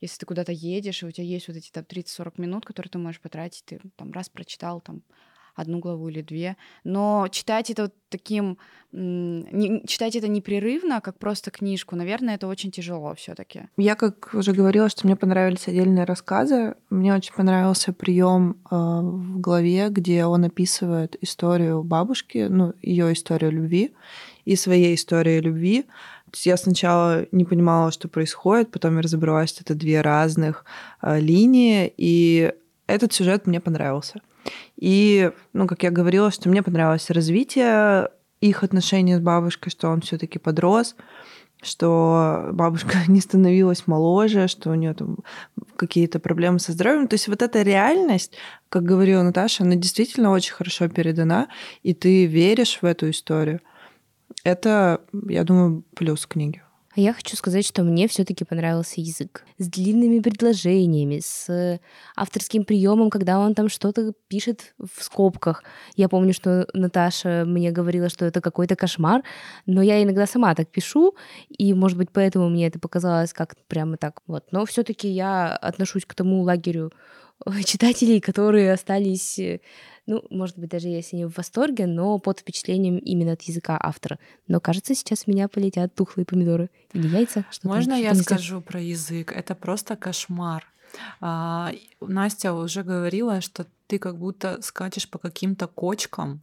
если 0.00 0.18
ты 0.18 0.26
куда-то 0.26 0.52
едешь, 0.52 1.02
и 1.02 1.06
у 1.06 1.10
тебя 1.10 1.24
есть 1.24 1.48
вот 1.48 1.56
эти 1.56 1.70
там 1.70 1.84
30-40 1.84 2.34
минут, 2.38 2.66
которые 2.66 2.90
ты 2.90 2.98
можешь 2.98 3.20
потратить, 3.20 3.64
ты 3.64 3.80
там 3.96 4.12
раз 4.12 4.28
прочитал, 4.28 4.80
там, 4.80 5.02
одну 5.54 5.78
главу 5.78 6.08
или 6.08 6.22
две. 6.22 6.56
Но 6.84 7.28
читать 7.30 7.70
это 7.70 7.82
вот 7.82 7.94
таким... 8.08 8.58
не- 8.92 9.82
читать 9.86 10.16
это 10.16 10.28
непрерывно, 10.28 11.00
как 11.00 11.18
просто 11.18 11.50
книжку, 11.50 11.96
наверное, 11.96 12.34
это 12.34 12.46
очень 12.46 12.70
тяжело 12.70 13.14
все 13.14 13.34
таки 13.34 13.62
Я, 13.76 13.94
как 13.94 14.34
уже 14.34 14.52
говорила, 14.52 14.88
что 14.88 15.06
мне 15.06 15.16
понравились 15.16 15.68
отдельные 15.68 16.04
рассказы. 16.04 16.74
Мне 16.90 17.14
очень 17.14 17.34
понравился 17.34 17.92
прием 17.92 18.56
в 18.70 19.40
главе, 19.40 19.88
где 19.88 20.26
он 20.26 20.44
описывает 20.44 21.16
историю 21.22 21.82
бабушки, 21.82 22.46
ну, 22.50 22.74
ее 22.82 23.12
историю 23.12 23.52
любви 23.52 23.94
и 24.44 24.56
своей 24.56 24.94
истории 24.94 25.40
любви. 25.40 25.86
Я 26.44 26.56
сначала 26.56 27.26
не 27.30 27.44
понимала, 27.44 27.92
что 27.92 28.08
происходит, 28.08 28.70
потом 28.70 28.96
я 28.96 29.02
разобралась, 29.02 29.50
что 29.50 29.62
это 29.62 29.74
две 29.74 30.00
разных 30.00 30.64
э, 31.02 31.20
линии, 31.20 31.92
и 31.96 32.52
этот 32.86 33.12
сюжет 33.12 33.46
мне 33.46 33.60
понравился. 33.60 34.20
И, 34.76 35.30
ну, 35.52 35.66
как 35.66 35.82
я 35.82 35.90
говорила, 35.90 36.30
что 36.30 36.48
мне 36.48 36.62
понравилось 36.62 37.10
развитие 37.10 38.08
их 38.40 38.64
отношений 38.64 39.14
с 39.14 39.20
бабушкой, 39.20 39.70
что 39.70 39.88
он 39.88 40.00
все-таки 40.00 40.38
подрос, 40.38 40.96
что 41.62 42.50
бабушка 42.52 42.98
не 43.08 43.20
становилась 43.20 43.86
моложе, 43.86 44.48
что 44.48 44.70
у 44.70 44.74
нее 44.74 44.94
там 44.94 45.18
какие-то 45.76 46.18
проблемы 46.18 46.58
со 46.58 46.72
здоровьем. 46.72 47.08
То 47.08 47.14
есть 47.14 47.28
вот 47.28 47.40
эта 47.42 47.62
реальность, 47.62 48.32
как 48.68 48.82
говорила 48.82 49.22
Наташа, 49.22 49.64
она 49.64 49.76
действительно 49.76 50.30
очень 50.30 50.52
хорошо 50.52 50.88
передана, 50.88 51.48
и 51.82 51.94
ты 51.94 52.26
веришь 52.26 52.78
в 52.82 52.84
эту 52.84 53.10
историю. 53.10 53.60
Это, 54.44 55.00
я 55.28 55.44
думаю, 55.44 55.84
плюс 55.94 56.26
книги. 56.26 56.62
А 56.94 57.00
я 57.00 57.14
хочу 57.14 57.36
сказать, 57.36 57.66
что 57.66 57.82
мне 57.84 58.06
все-таки 58.06 58.44
понравился 58.44 59.00
язык. 59.00 59.44
С 59.56 59.68
длинными 59.68 60.20
предложениями, 60.20 61.20
с 61.24 61.80
авторским 62.14 62.64
приемом, 62.64 63.08
когда 63.08 63.38
он 63.38 63.54
там 63.54 63.70
что-то 63.70 64.12
пишет 64.28 64.74
в 64.78 65.02
скобках. 65.02 65.64
Я 65.96 66.10
помню, 66.10 66.34
что 66.34 66.68
Наташа 66.74 67.44
мне 67.46 67.70
говорила, 67.70 68.10
что 68.10 68.26
это 68.26 68.42
какой-то 68.42 68.76
кошмар, 68.76 69.22
но 69.64 69.80
я 69.80 70.02
иногда 70.02 70.26
сама 70.26 70.54
так 70.54 70.68
пишу, 70.68 71.14
и, 71.48 71.72
может 71.72 71.96
быть, 71.96 72.10
поэтому 72.12 72.50
мне 72.50 72.66
это 72.66 72.78
показалось 72.78 73.32
как 73.32 73.56
прямо 73.68 73.96
так 73.96 74.20
вот. 74.26 74.44
Но 74.52 74.66
все-таки 74.66 75.08
я 75.08 75.56
отношусь 75.56 76.04
к 76.04 76.14
тому 76.14 76.42
лагерю 76.42 76.92
читателей, 77.64 78.20
которые 78.20 78.72
остались, 78.72 79.38
э, 79.38 79.60
ну, 80.06 80.24
может 80.30 80.58
быть, 80.58 80.70
даже 80.70 80.88
если 80.88 81.16
не 81.16 81.26
в 81.26 81.36
восторге, 81.36 81.86
но 81.86 82.18
под 82.18 82.40
впечатлением 82.40 82.98
именно 82.98 83.32
от 83.32 83.42
языка 83.42 83.78
автора. 83.80 84.18
Но, 84.48 84.60
кажется, 84.60 84.94
сейчас 84.94 85.24
в 85.24 85.26
меня 85.28 85.48
полетят 85.48 85.94
тухлые 85.94 86.26
помидоры 86.26 86.70
или 86.92 87.06
яйца. 87.08 87.44
Что 87.50 87.68
Можно 87.68 87.94
что 87.94 88.02
я 88.02 88.14
здесь? 88.14 88.24
скажу 88.24 88.60
про 88.60 88.80
язык? 88.80 89.32
Это 89.32 89.54
просто 89.54 89.96
кошмар. 89.96 90.66
А, 91.20 91.72
Настя 92.00 92.52
уже 92.52 92.82
говорила, 92.82 93.40
что 93.40 93.66
ты 93.86 93.98
как 93.98 94.18
будто 94.18 94.60
скачешь 94.62 95.08
по 95.08 95.18
каким-то 95.18 95.66
кочкам. 95.66 96.42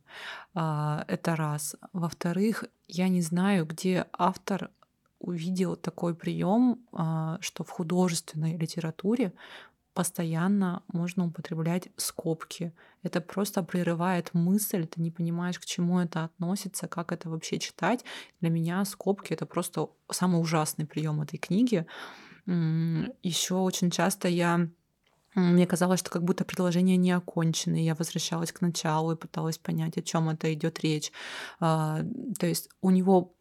А, 0.54 1.04
Это 1.08 1.36
раз. 1.36 1.76
Во-вторых, 1.94 2.66
я 2.88 3.10
не 3.10 3.22
знаю, 3.22 3.66
где 3.66 4.06
автор 4.14 4.72
увидел 5.20 5.76
такой 5.76 6.16
прием, 6.16 6.80
а, 6.94 7.38
что 7.42 7.64
в 7.64 7.70
художественной 7.70 8.58
литературе 8.58 9.34
постоянно 9.94 10.84
можно 10.88 11.26
употреблять 11.26 11.90
скобки. 11.98 12.74
Это 13.04 13.22
просто 13.22 13.64
прерывает 13.64 14.34
мысль, 14.34 14.86
ты 14.86 15.02
не 15.02 15.12
понимаешь, 15.12 15.60
к 15.60 15.66
чему 15.66 16.00
это 16.00 16.26
относится, 16.26 16.88
как 16.88 17.12
это 17.12 17.30
вообще 17.30 17.60
читать. 17.60 18.06
Для 18.42 18.50
меня 18.50 18.86
скобки 18.86 19.34
это 19.34 19.46
просто 19.46 19.90
самый 20.12 20.42
ужасный 20.42 20.86
прием 20.86 21.22
этой 21.22 21.38
книги. 21.38 21.86
Еще 22.46 23.56
очень 23.56 23.92
часто 23.92 24.28
я 24.28 24.70
мне 25.36 25.68
казалось, 25.68 26.00
что 26.00 26.10
как 26.10 26.24
будто 26.24 26.44
предложения 26.44 26.98
не 26.98 27.12
окончены. 27.12 27.84
Я 27.84 27.94
возвращалась 27.94 28.52
к 28.52 28.62
началу 28.62 29.12
и 29.12 29.16
пыталась 29.16 29.60
понять, 29.60 29.98
о 29.98 30.02
чем 30.02 30.30
это 30.30 30.52
идет 30.54 30.80
речь. 30.80 31.12
А, 31.60 32.02
То 32.40 32.48
есть 32.48 32.70
у 32.82 32.90
него 32.90 33.34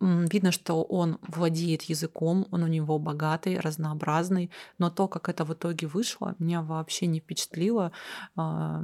видно, 0.00 0.52
что 0.52 0.82
он 0.82 1.18
владеет 1.22 1.82
языком, 1.82 2.46
он 2.50 2.62
у 2.62 2.66
него 2.66 2.98
богатый, 2.98 3.58
разнообразный, 3.58 4.50
но 4.78 4.90
то, 4.90 5.08
как 5.08 5.28
это 5.28 5.44
в 5.44 5.52
итоге 5.52 5.86
вышло, 5.86 6.34
меня 6.38 6.62
вообще 6.62 7.06
не 7.06 7.20
впечатлило, 7.20 7.92
а, 8.36 8.82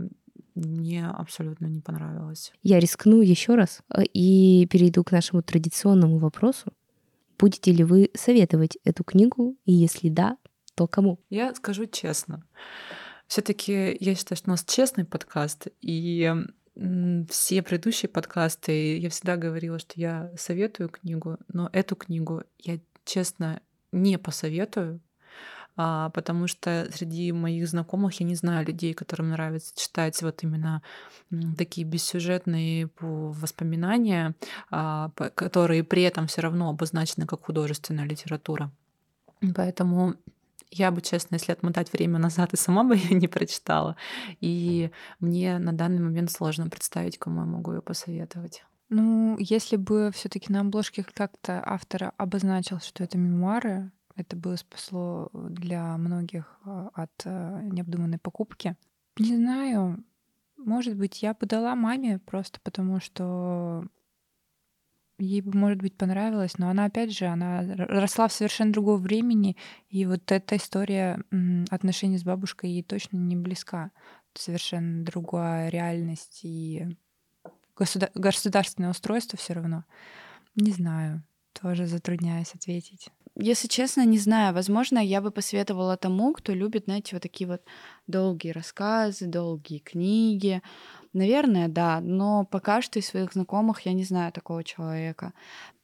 мне 0.55 1.07
абсолютно 1.07 1.67
не 1.67 1.81
понравилось. 1.81 2.53
Я 2.63 2.79
рискну 2.79 3.23
еще 3.23 3.55
раз 3.55 3.81
э, 3.95 4.03
и 4.13 4.67
перейду 4.67 5.03
к 5.03 5.13
нашему 5.13 5.43
традиционному 5.43 6.19
вопросу. 6.19 6.73
Будете 7.39 7.73
ли 7.73 7.85
вы 7.85 8.11
советовать 8.15 8.79
эту 8.85 9.03
книгу? 9.03 9.57
И 9.65 9.73
если 9.73 10.09
да, 10.09 10.37
то 10.75 10.87
кому? 10.87 11.19
Я 11.31 11.55
скажу 11.55 11.87
честно. 11.87 12.45
Все-таки 13.27 13.97
я 13.99 14.15
считаю, 14.15 14.37
что 14.37 14.51
у 14.51 14.53
нас 14.53 14.65
честный 14.65 15.05
подкаст, 15.05 15.69
и 15.81 16.35
все 16.75 17.63
предыдущие 17.63 18.09
подкасты 18.09 18.97
я 18.99 19.11
всегда 19.11 19.37
говорила, 19.37 19.79
что 19.79 19.93
я 19.97 20.31
советую 20.37 20.89
книгу, 20.89 21.39
но 21.49 21.69
эту 21.73 21.97
книгу 21.97 22.45
я 22.59 22.79
честно 23.05 23.61
не 23.93 24.19
посоветую. 24.19 25.01
а, 25.75 26.11
потому 26.11 26.49
что 26.49 26.89
среди 26.93 27.33
моих 27.33 27.67
знакомых 27.67 28.21
я 28.21 28.27
не 28.27 28.35
знаю 28.35 28.67
людей, 28.67 28.93
которым 28.93 29.31
нравится 29.31 29.73
читать 29.75 30.21
вот 30.23 30.43
именно 30.43 30.83
такие 31.57 31.87
бессюжетные 31.87 32.91
воспоминания, 33.01 34.35
а, 34.71 35.11
которые 35.11 35.83
при 35.83 36.03
этом 36.03 36.27
все 36.27 36.43
равно 36.43 36.69
обозначены 36.69 37.27
как 37.27 37.45
художественная 37.45 38.05
литература. 38.05 38.71
Поэтому 39.55 40.15
я 40.73 40.91
бы, 40.91 41.01
честно, 41.01 41.37
если 41.37 41.53
отмотать 41.53 41.93
время 41.93 42.19
назад, 42.19 42.53
и 42.55 42.57
сама 42.57 42.83
бы 42.83 42.97
ее 42.97 43.15
не 43.15 43.29
прочитала. 43.29 43.97
И 44.41 44.91
мне 45.21 45.59
на 45.59 45.73
данный 45.73 46.01
момент 46.01 46.31
сложно 46.31 46.69
представить, 46.69 47.19
кому 47.19 47.41
я 47.41 47.47
могу 47.47 47.73
ее 47.73 47.83
посоветовать. 47.83 48.65
Ну, 48.89 49.37
если 49.39 49.77
бы 49.77 50.11
все-таки 50.13 50.53
на 50.53 50.61
обложке 50.61 51.05
как-то 51.05 51.63
автор 51.65 52.13
обозначил, 52.17 52.79
что 52.81 53.05
это 53.05 53.17
мемуары, 53.17 53.91
это 54.17 54.37
бы 54.37 54.57
спасло 54.57 55.31
для 55.33 55.97
многих 55.97 56.59
а, 56.65 56.91
от 56.93 57.13
а, 57.25 57.63
необдуманной 57.63 58.19
покупки. 58.19 58.77
Не 59.19 59.37
знаю, 59.37 60.05
может 60.59 60.97
быть, 60.97 61.23
я 61.23 61.33
подала 61.33 61.75
маме 61.75 62.19
просто 62.19 62.61
потому, 62.63 63.01
что 63.01 63.85
ей 65.25 65.41
бы, 65.41 65.57
может 65.57 65.79
быть, 65.79 65.97
понравилось, 65.97 66.59
но 66.59 66.69
она, 66.69 66.87
опять 66.87 67.17
же, 67.17 67.27
она 67.27 67.63
росла 67.77 68.29
в 68.29 68.33
совершенно 68.33 68.73
другом 68.73 69.01
времени, 69.01 69.57
и 69.89 70.05
вот 70.07 70.31
эта 70.31 70.57
история 70.57 71.23
отношений 71.71 72.19
с 72.19 72.25
бабушкой 72.25 72.71
ей 72.71 72.83
точно 72.83 73.17
не 73.17 73.37
близка. 73.37 73.91
Совершенно 74.35 75.05
другая 75.05 75.69
реальность 75.69 76.41
и 76.43 76.97
государ- 77.77 78.11
государственное 78.15 78.91
устройство 78.91 79.39
все 79.39 79.53
равно. 79.55 79.85
Не 80.55 80.73
знаю, 80.73 81.23
тоже 81.53 81.87
затрудняюсь 81.87 82.55
ответить. 82.55 83.11
Если 83.35 83.67
честно, 83.67 84.05
не 84.05 84.19
знаю. 84.19 84.55
Возможно, 84.55 84.99
я 84.99 85.23
бы 85.23 85.31
посоветовала 85.31 85.97
тому, 85.97 86.35
кто 86.35 86.53
любит, 86.53 86.85
знаете, 86.85 87.17
вот 87.17 87.23
такие 87.23 87.49
вот 87.49 87.63
долгие 88.07 88.51
рассказы, 88.51 89.27
долгие 89.27 89.79
книги. 89.79 90.63
Наверное, 91.13 91.69
да, 91.69 92.01
но 92.01 92.47
пока 92.51 92.81
что 92.81 92.99
из 92.99 93.07
своих 93.07 93.33
знакомых 93.33 93.81
я 93.83 93.93
не 93.93 94.05
знаю 94.05 94.33
такого 94.33 94.65
человека. 94.65 95.35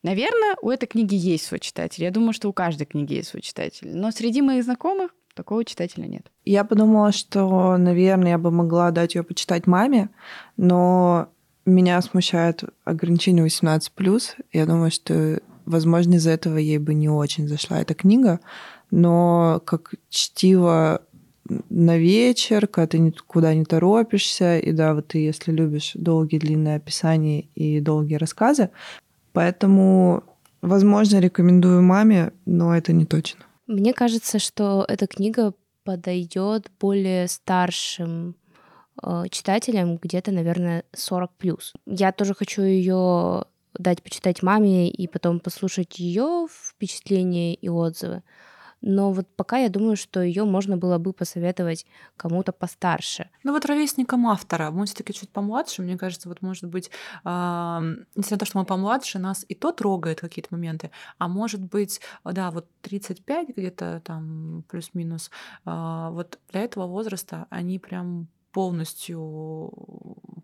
Наверное, 0.02 0.56
у 0.62 0.70
этой 0.70 0.86
книги 0.86 1.14
есть 1.14 1.44
свой 1.44 1.60
читатель. 1.60 2.04
Я 2.04 2.10
думаю, 2.10 2.32
что 2.32 2.48
у 2.48 2.52
каждой 2.52 2.86
книги 2.86 3.14
есть 3.14 3.28
свой 3.28 3.42
читатель. 3.42 3.94
Но 3.94 4.10
среди 4.10 4.40
моих 4.40 4.64
знакомых 4.64 5.14
такого 5.34 5.64
читателя 5.64 6.06
нет. 6.06 6.30
Я 6.44 6.64
подумала, 6.64 7.12
что, 7.12 7.76
наверное, 7.76 8.30
я 8.30 8.38
бы 8.38 8.50
могла 8.50 8.90
дать 8.90 9.14
ее 9.14 9.22
почитать 9.22 9.66
маме, 9.66 10.08
но 10.56 11.28
меня 11.66 12.00
смущает 12.00 12.64
ограничение 12.84 13.44
18+. 13.44 14.22
Я 14.52 14.66
думаю, 14.66 14.90
что, 14.90 15.40
возможно, 15.66 16.14
из-за 16.14 16.30
этого 16.30 16.56
ей 16.56 16.78
бы 16.78 16.94
не 16.94 17.08
очень 17.08 17.46
зашла 17.46 17.80
эта 17.80 17.94
книга, 17.94 18.40
но 18.90 19.60
как 19.64 19.94
чтиво 20.08 21.02
на 21.68 21.98
вечер, 21.98 22.66
когда 22.66 22.86
ты 22.88 22.98
никуда 22.98 23.54
не 23.54 23.64
торопишься, 23.64 24.58
и 24.58 24.72
да, 24.72 24.94
вот 24.94 25.08
ты, 25.08 25.18
если 25.18 25.52
любишь 25.52 25.92
долгие 25.94 26.38
длинные 26.38 26.76
описания 26.76 27.46
и 27.54 27.80
долгие 27.80 28.16
рассказы, 28.16 28.70
поэтому, 29.32 30.24
возможно, 30.62 31.18
рекомендую 31.18 31.82
маме, 31.82 32.32
но 32.46 32.76
это 32.76 32.92
не 32.92 33.06
точно. 33.06 33.44
Мне 33.66 33.92
кажется, 33.92 34.38
что 34.38 34.84
эта 34.88 35.06
книга 35.06 35.52
подойдет 35.84 36.70
более 36.80 37.28
старшим 37.28 38.34
э, 39.02 39.24
читателям, 39.30 39.96
где-то, 39.96 40.32
наверное, 40.32 40.84
40 40.94 41.30
плюс. 41.36 41.72
Я 41.86 42.12
тоже 42.12 42.34
хочу 42.34 42.62
ее 42.62 43.44
дать 43.78 44.02
почитать 44.02 44.42
маме 44.42 44.88
и 44.88 45.06
потом 45.06 45.40
послушать 45.40 45.98
ее 45.98 46.46
впечатления 46.50 47.54
и 47.54 47.68
отзывы 47.68 48.22
но 48.80 49.12
вот 49.12 49.26
пока 49.36 49.58
я 49.58 49.68
думаю, 49.68 49.96
что 49.96 50.20
ее 50.22 50.44
можно 50.44 50.76
было 50.76 50.98
бы 50.98 51.12
посоветовать 51.12 51.86
кому-то 52.16 52.52
постарше. 52.52 53.30
Ну 53.42 53.52
вот 53.52 53.66
ровесникам 53.66 54.26
автора, 54.26 54.70
мы 54.70 54.86
все-таки 54.86 55.12
чуть 55.12 55.30
помладше, 55.30 55.82
мне 55.82 55.98
кажется, 55.98 56.28
вот 56.28 56.42
может 56.42 56.64
быть, 56.64 56.90
э, 57.24 57.28
несмотря 58.14 58.34
на 58.34 58.38
то, 58.38 58.46
что 58.46 58.58
мы 58.58 58.64
помладше, 58.64 59.18
нас 59.18 59.44
и 59.48 59.54
то 59.54 59.72
трогает 59.72 60.20
какие-то 60.20 60.48
моменты, 60.52 60.90
а 61.18 61.28
может 61.28 61.60
быть, 61.60 62.00
да, 62.24 62.50
вот 62.50 62.66
35 62.82 63.56
где-то 63.56 64.02
там 64.04 64.64
плюс-минус, 64.68 65.30
э, 65.64 66.08
вот 66.10 66.38
для 66.50 66.62
этого 66.62 66.86
возраста 66.86 67.46
они 67.50 67.78
прям 67.78 68.28
полностью 68.52 69.72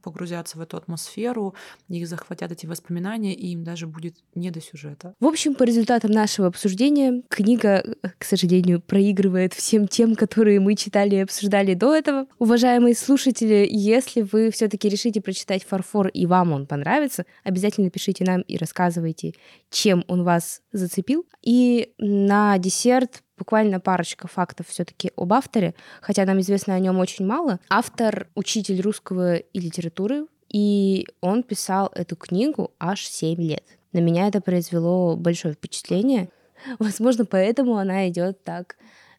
погрузятся 0.05 0.59
в 0.59 0.61
эту 0.61 0.77
атмосферу, 0.77 1.55
их 1.89 2.07
захватят 2.07 2.53
эти 2.53 2.67
воспоминания, 2.67 3.35
и 3.35 3.49
им 3.49 3.65
даже 3.65 3.87
будет 3.87 4.17
не 4.35 4.51
до 4.51 4.61
сюжета. 4.61 5.15
В 5.19 5.27
общем, 5.27 5.55
по 5.55 5.65
результатам 5.65 6.11
нашего 6.11 6.49
обсуждения, 6.49 7.23
книга, 7.29 7.83
к 8.19 8.25
сожалению, 8.25 8.81
проигрывает 8.81 9.55
всем 9.55 9.89
тем, 9.89 10.15
которые 10.15 10.61
мы 10.61 10.77
читали 10.77 11.17
и 11.17 11.21
обсуждали 11.21 11.75
до 11.75 11.95
этого. 11.95 12.27
Уважаемые 12.39 12.95
слушатели, 12.95 13.67
если 13.69 14.23
вы 14.23 14.51
все 14.51 14.69
таки 14.69 14.89
решите 14.89 15.21
прочитать 15.21 15.65
«Фарфор» 15.65 16.09
и 16.09 16.27
вам 16.27 16.53
он 16.53 16.67
понравится, 16.67 17.25
обязательно 17.43 17.91
пишите 17.91 18.25
нам 18.25 18.43
и 18.43 18.59
рассказывайте, 18.59 19.33
чем 19.71 20.05
он 20.07 20.23
вас 20.23 20.61
зацепил. 20.73 21.27
И 21.43 21.95
на 21.99 22.59
десерт 22.59 23.24
буквально 23.39 23.81
парочка 23.81 24.29
фактов 24.29 24.69
все-таки 24.69 25.13
об 25.17 25.33
авторе, 25.33 25.75
хотя 26.01 26.25
нам 26.25 26.41
известно 26.41 26.75
о 26.75 26.79
нем 26.79 26.99
очень 26.99 27.27
мало. 27.27 27.61
Автор— 27.69 28.29
учитель 28.35 28.81
русского 28.81 29.37
и 29.37 29.61
литературы, 29.61 30.27
и 30.49 31.07
он 31.21 31.43
писал 31.43 31.91
эту 31.95 32.17
книгу 32.17 32.73
аж 32.79 33.05
7 33.05 33.41
лет. 33.41 33.65
На 33.93 33.99
меня 33.99 34.29
это 34.29 34.41
произвело 34.41 35.17
большое 35.17 35.55
впечатление. 35.55 36.29
Возможно, 36.79 37.25
поэтому 37.25 37.77
она 37.77 38.09
идет 38.09 38.45
так 38.45 38.77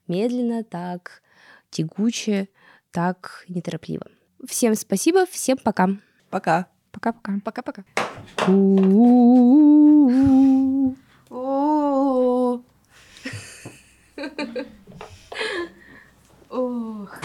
медленно, 0.08 0.64
так 0.64 1.22
тягуче, 1.70 2.50
так 2.92 3.46
неторопливо. 3.50 4.08
Всем 4.48 4.76
спасибо, 4.76 5.26
всем 5.26 5.58
пока. 5.58 5.90
Пока. 6.30 6.68
Пока-пока. 6.92 7.40
Пока-пока. 7.44 7.84
Ох. 16.50 17.20